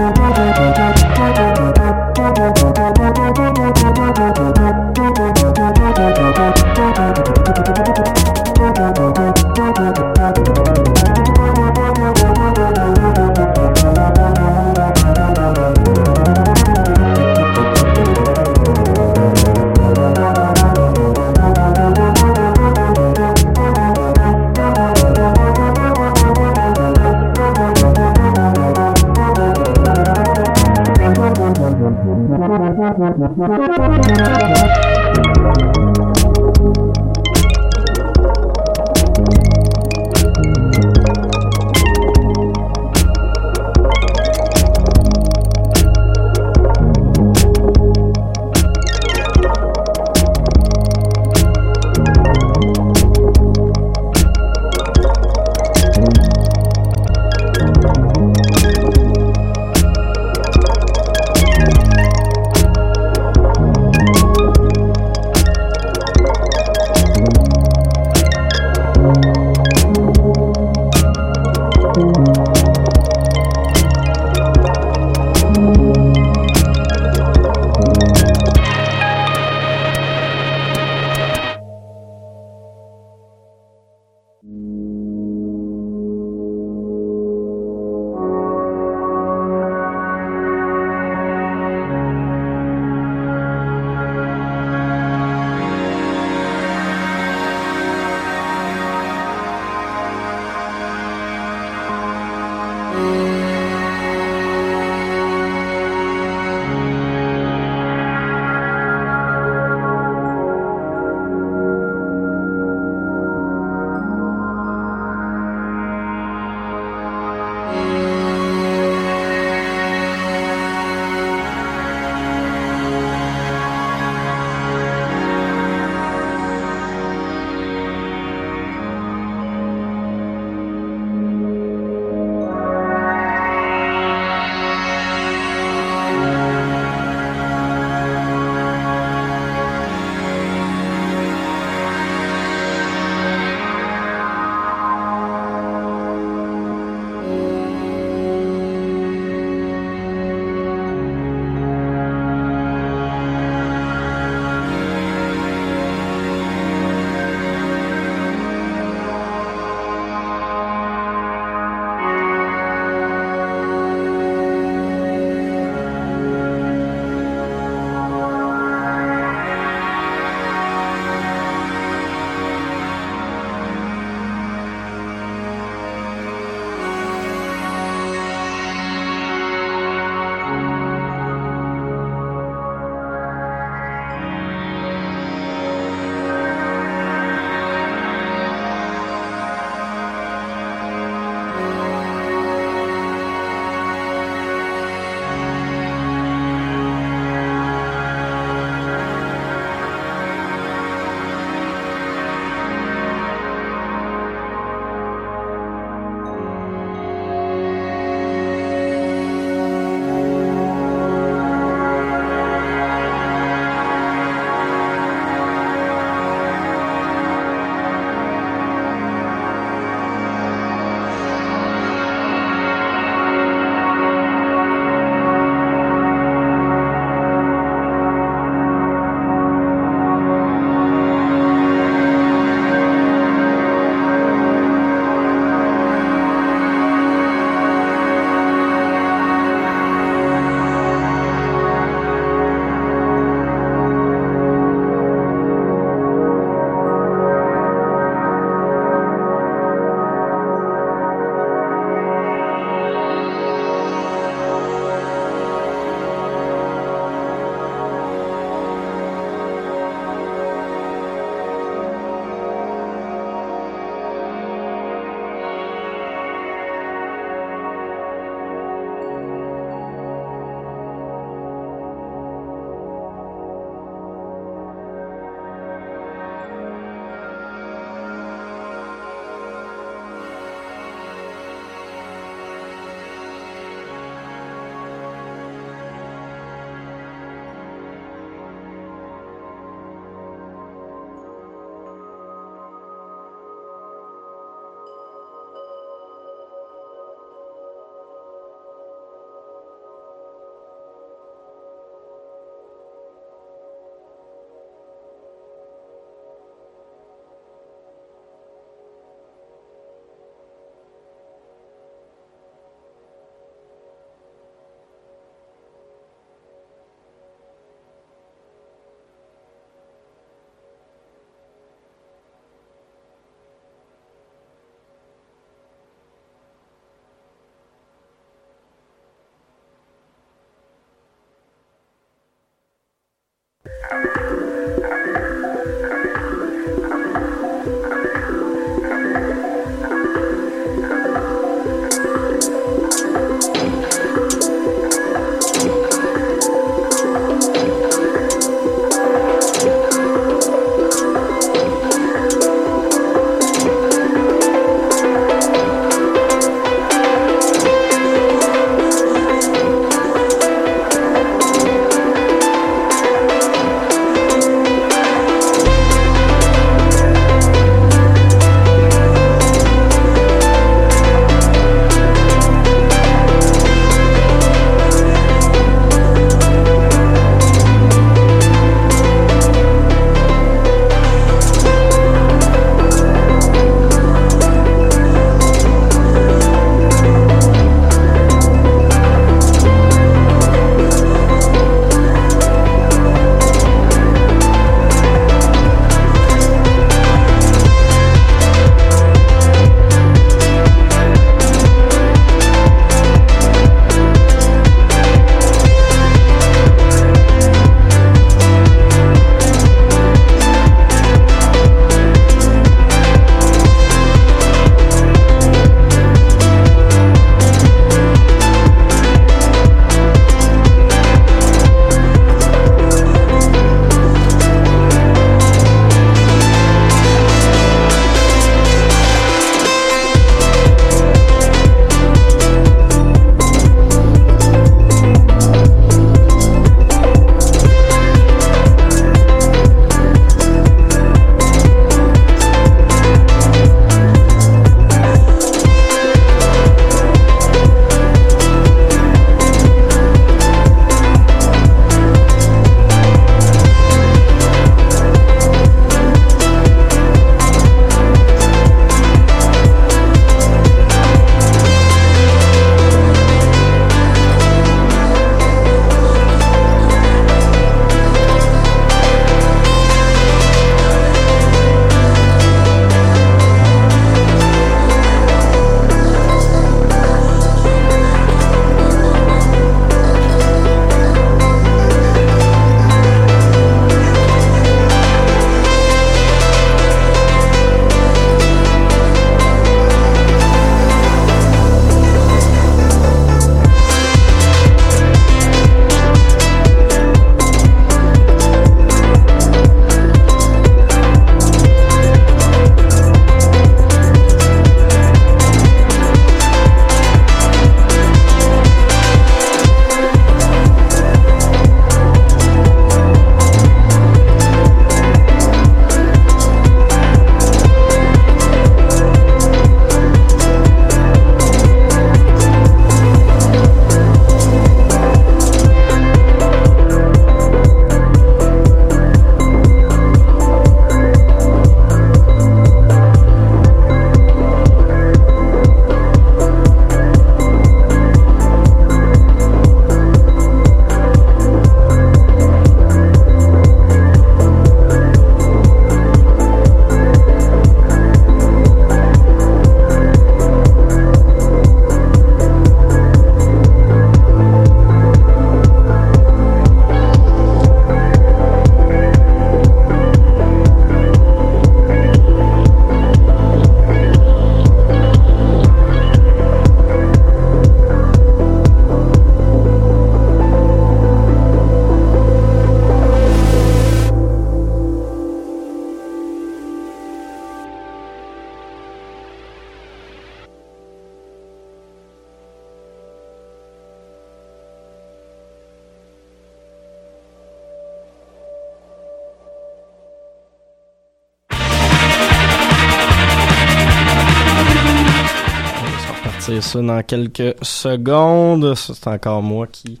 Dans 596.76 597.02
quelques 597.02 597.54
secondes. 597.62 598.74
C'est 598.74 599.08
encore 599.08 599.42
moi 599.42 599.66
qui, 599.66 600.00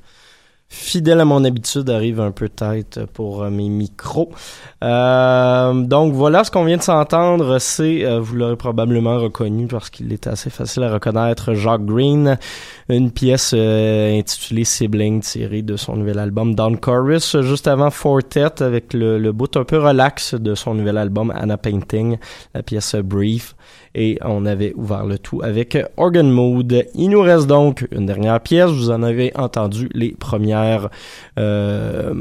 fidèle 0.72 1.20
à 1.20 1.24
mon 1.26 1.44
habitude, 1.44 1.90
arrive 1.90 2.18
un 2.18 2.30
peu 2.30 2.48
tête 2.48 3.00
pour 3.12 3.42
euh, 3.42 3.50
mes 3.50 3.68
micros. 3.68 4.30
Euh, 4.82 5.74
donc 5.74 6.14
voilà, 6.14 6.44
ce 6.44 6.50
qu'on 6.50 6.64
vient 6.64 6.78
de 6.78 6.82
s'entendre, 6.82 7.58
c'est, 7.58 8.04
euh, 8.04 8.20
vous 8.20 8.36
l'aurez 8.36 8.56
probablement 8.56 9.18
reconnu 9.18 9.66
parce 9.66 9.90
qu'il 9.90 10.12
est 10.14 10.26
assez 10.26 10.48
facile 10.48 10.82
à 10.84 10.92
reconnaître, 10.92 11.52
Jacques 11.52 11.84
Green, 11.84 12.38
une 12.88 13.10
pièce 13.10 13.52
euh, 13.54 14.18
intitulée 14.18 14.64
Sibling 14.64 15.20
tirée 15.20 15.62
de 15.62 15.76
son 15.76 15.96
nouvel 15.96 16.18
album 16.18 16.54
Down 16.54 16.78
Chorus, 16.78 17.42
juste 17.42 17.68
avant 17.68 17.90
Fortet 17.90 18.62
avec 18.62 18.94
le, 18.94 19.18
le 19.18 19.32
bout 19.32 19.54
un 19.58 19.64
peu 19.64 19.78
relax 19.78 20.34
de 20.34 20.54
son 20.54 20.74
nouvel 20.74 20.96
album 20.96 21.32
Anna 21.36 21.58
Painting, 21.58 22.16
la 22.54 22.62
pièce 22.62 22.94
Brief 22.96 23.54
et 23.94 24.18
on 24.22 24.46
avait 24.46 24.72
ouvert 24.74 25.04
le 25.04 25.18
tout 25.18 25.40
avec 25.42 25.76
Organ 25.96 26.28
Mood. 26.30 26.86
Il 26.94 27.10
nous 27.10 27.20
reste 27.20 27.46
donc 27.46 27.86
une 27.90 28.06
dernière 28.06 28.40
pièce. 28.40 28.70
Vous 28.70 28.90
en 28.90 29.02
avez 29.02 29.32
entendu 29.36 29.88
les 29.92 30.12
premières, 30.12 30.88
euh, 31.38 32.14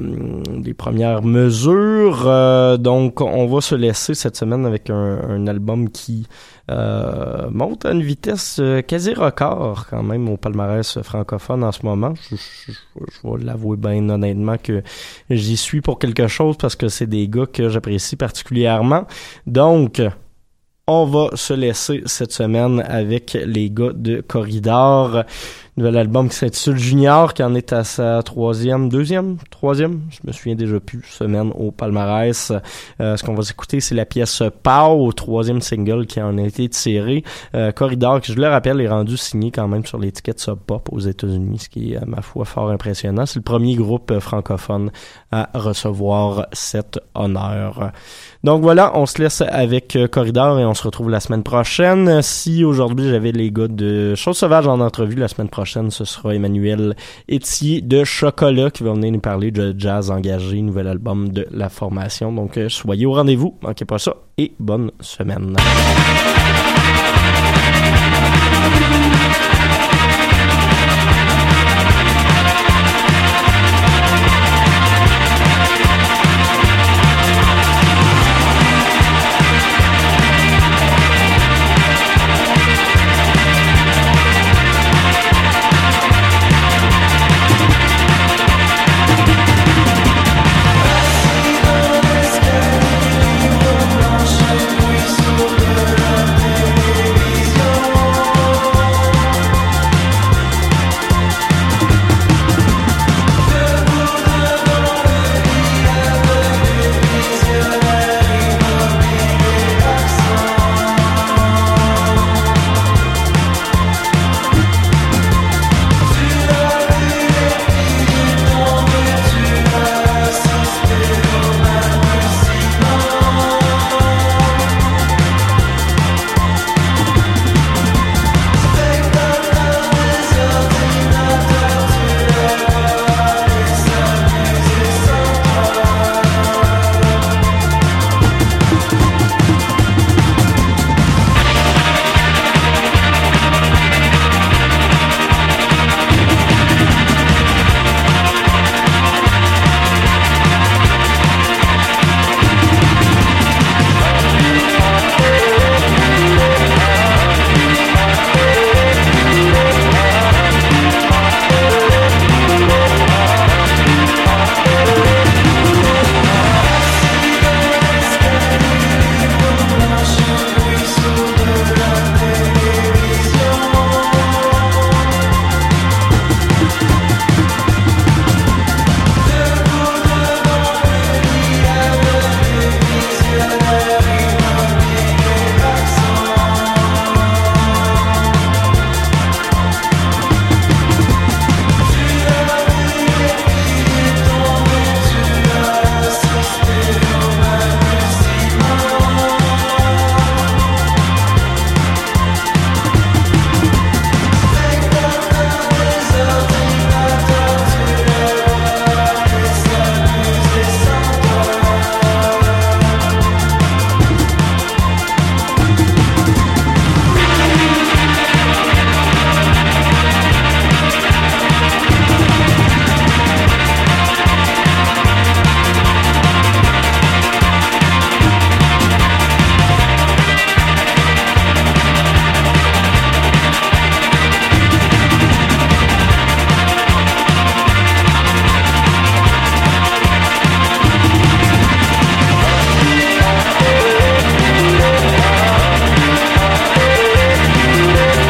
les 0.63 0.74
premières 0.74 1.22
mesures. 1.22 2.24
Euh, 2.26 2.78
donc, 2.78 3.22
on 3.22 3.47
va 3.47 3.61
se 3.61 3.76
laisser 3.76 4.13
cette 4.13 4.36
semaine 4.36 4.65
avec 4.65 4.89
un, 4.89 5.22
un 5.30 5.47
album 5.47 5.89
qui 5.89 6.28
euh, 6.69 7.49
monte 7.51 7.86
à 7.86 7.91
une 7.91 8.03
vitesse 8.03 8.57
euh, 8.61 8.82
quasi 8.82 9.13
record 9.13 9.88
quand 9.89 10.03
même 10.03 10.30
au 10.30 10.38
palmarès 10.38 11.01
francophone 11.01 11.63
en 11.63 11.72
ce 11.72 11.86
moment. 11.86 12.13
Je, 12.30 12.36
je, 12.36 12.72
je 12.72 13.28
vais 13.28 13.43
l'avouer 13.43 13.78
bien 13.78 14.07
honnêtement 14.09 14.57
que 14.57 14.82
j'y 15.30 15.57
suis 15.57 15.82
pour 15.82 15.99
quelque 15.99 16.28
chose 16.28 16.57
parce 16.57 16.76
que 16.76 16.88
c'est 16.88 17.07
des 17.07 17.28
gars 17.28 17.45
que 17.45 17.69
j'apprécie 17.69 18.15
particulièrement. 18.15 19.05
Donc, 19.47 20.01
on 20.88 21.05
va 21.05 21.29
se 21.36 21.53
laisser 21.53 22.01
cette 22.05 22.32
semaine 22.32 22.84
avec 22.88 23.38
les 23.45 23.69
gars 23.69 23.93
de 23.93 24.21
Corridor. 24.21 25.23
Nouvel 25.78 25.95
album 25.95 26.28
qui 26.28 26.36
s'intitule 26.36 26.78
Junior, 26.78 27.34
qui 27.34 27.41
en 27.43 27.55
est 27.55 27.72
à 27.72 27.86
sa 27.86 28.22
troisième, 28.24 28.89
deuxième, 28.89 29.38
troisième, 29.49 30.01
je 30.09 30.19
me 30.28 30.34
souviens 30.34 30.55
déjà 30.55 30.82
plus, 30.82 31.01
semaine 31.03 31.53
au 31.57 31.72
palmarès. 31.72 32.51
Euh, 32.99 33.15
ce 33.15 33.24
qu'on 33.24 33.34
va 33.34 33.43
écouter, 33.49 33.80
c'est 33.80 33.95
la 33.95 34.05
pièce 34.05 34.43
Pow, 34.63 35.13
troisième 35.13 35.61
single 35.61 36.07
qui 36.07 36.22
en 36.22 36.38
a 36.38 36.41
été 36.41 36.67
tiré. 36.67 37.24
Euh, 37.55 37.72
Corridor, 37.72 38.19
qui 38.19 38.34
je 38.34 38.38
le 38.38 38.49
rappelle, 38.49 38.82
est 38.82 38.89
rendu 38.89 39.15
signé 39.15 39.49
quand 39.49 39.69
même 39.69 39.86
sur 39.86 39.97
l'étiquette 39.97 40.41
Sub 40.41 40.57
Pop 40.57 40.89
aux 40.91 40.99
États-Unis, 40.99 41.59
ce 41.59 41.69
qui 41.69 41.93
est, 41.93 41.97
à 41.97 42.05
ma 42.05 42.22
foi, 42.22 42.43
fort 42.43 42.69
impressionnant. 42.69 43.26
C'est 43.26 43.39
le 43.39 43.43
premier 43.43 43.76
groupe 43.76 44.19
francophone 44.19 44.91
à 45.32 45.49
recevoir 45.53 46.47
cet 46.51 46.99
honneur. 47.15 47.93
Donc 48.43 48.61
voilà, 48.61 48.91
on 48.97 49.05
se 49.05 49.22
laisse 49.22 49.41
avec 49.41 49.95
euh, 49.95 50.07
Corridor 50.07 50.59
et 50.59 50.65
on 50.65 50.74
se 50.74 50.84
retrouve 50.84 51.09
la 51.09 51.22
semaine 51.22 51.43
prochaine. 51.43 52.22
Si 52.22 52.65
aujourd'hui 52.65 53.09
j'avais 53.09 53.32
les 53.32 53.51
gars 53.51 53.69
de 53.69 54.15
Chose 54.15 54.38
Sauvage 54.38 54.67
en 54.67 54.82
entrevue, 54.82 55.15
la 55.15 55.30
semaine 55.30 55.47
prochaine, 55.47 55.61
prochaine, 55.62 55.91
ce 55.91 56.05
sera 56.05 56.34
Emmanuel 56.34 56.95
Etier 57.30 57.82
de 57.82 58.03
Chocolat 58.03 58.72
qui 58.72 58.82
va 58.82 58.93
venir 58.93 59.12
nous 59.12 59.20
parler 59.20 59.51
de 59.51 59.76
jazz 59.78 60.09
engagé, 60.09 60.59
nouvel 60.59 60.88
album 60.88 61.30
de 61.30 61.45
la 61.51 61.70
formation. 61.70 62.34
Donc, 62.34 62.57
euh, 62.57 62.68
soyez 62.68 63.05
au 63.05 63.14
rendez-vous, 63.14 63.59
manquez 63.62 63.86
pas 63.86 63.99
ça 63.99 64.16
et 64.39 64.53
bonne 64.59 64.89
semaine. 65.01 65.55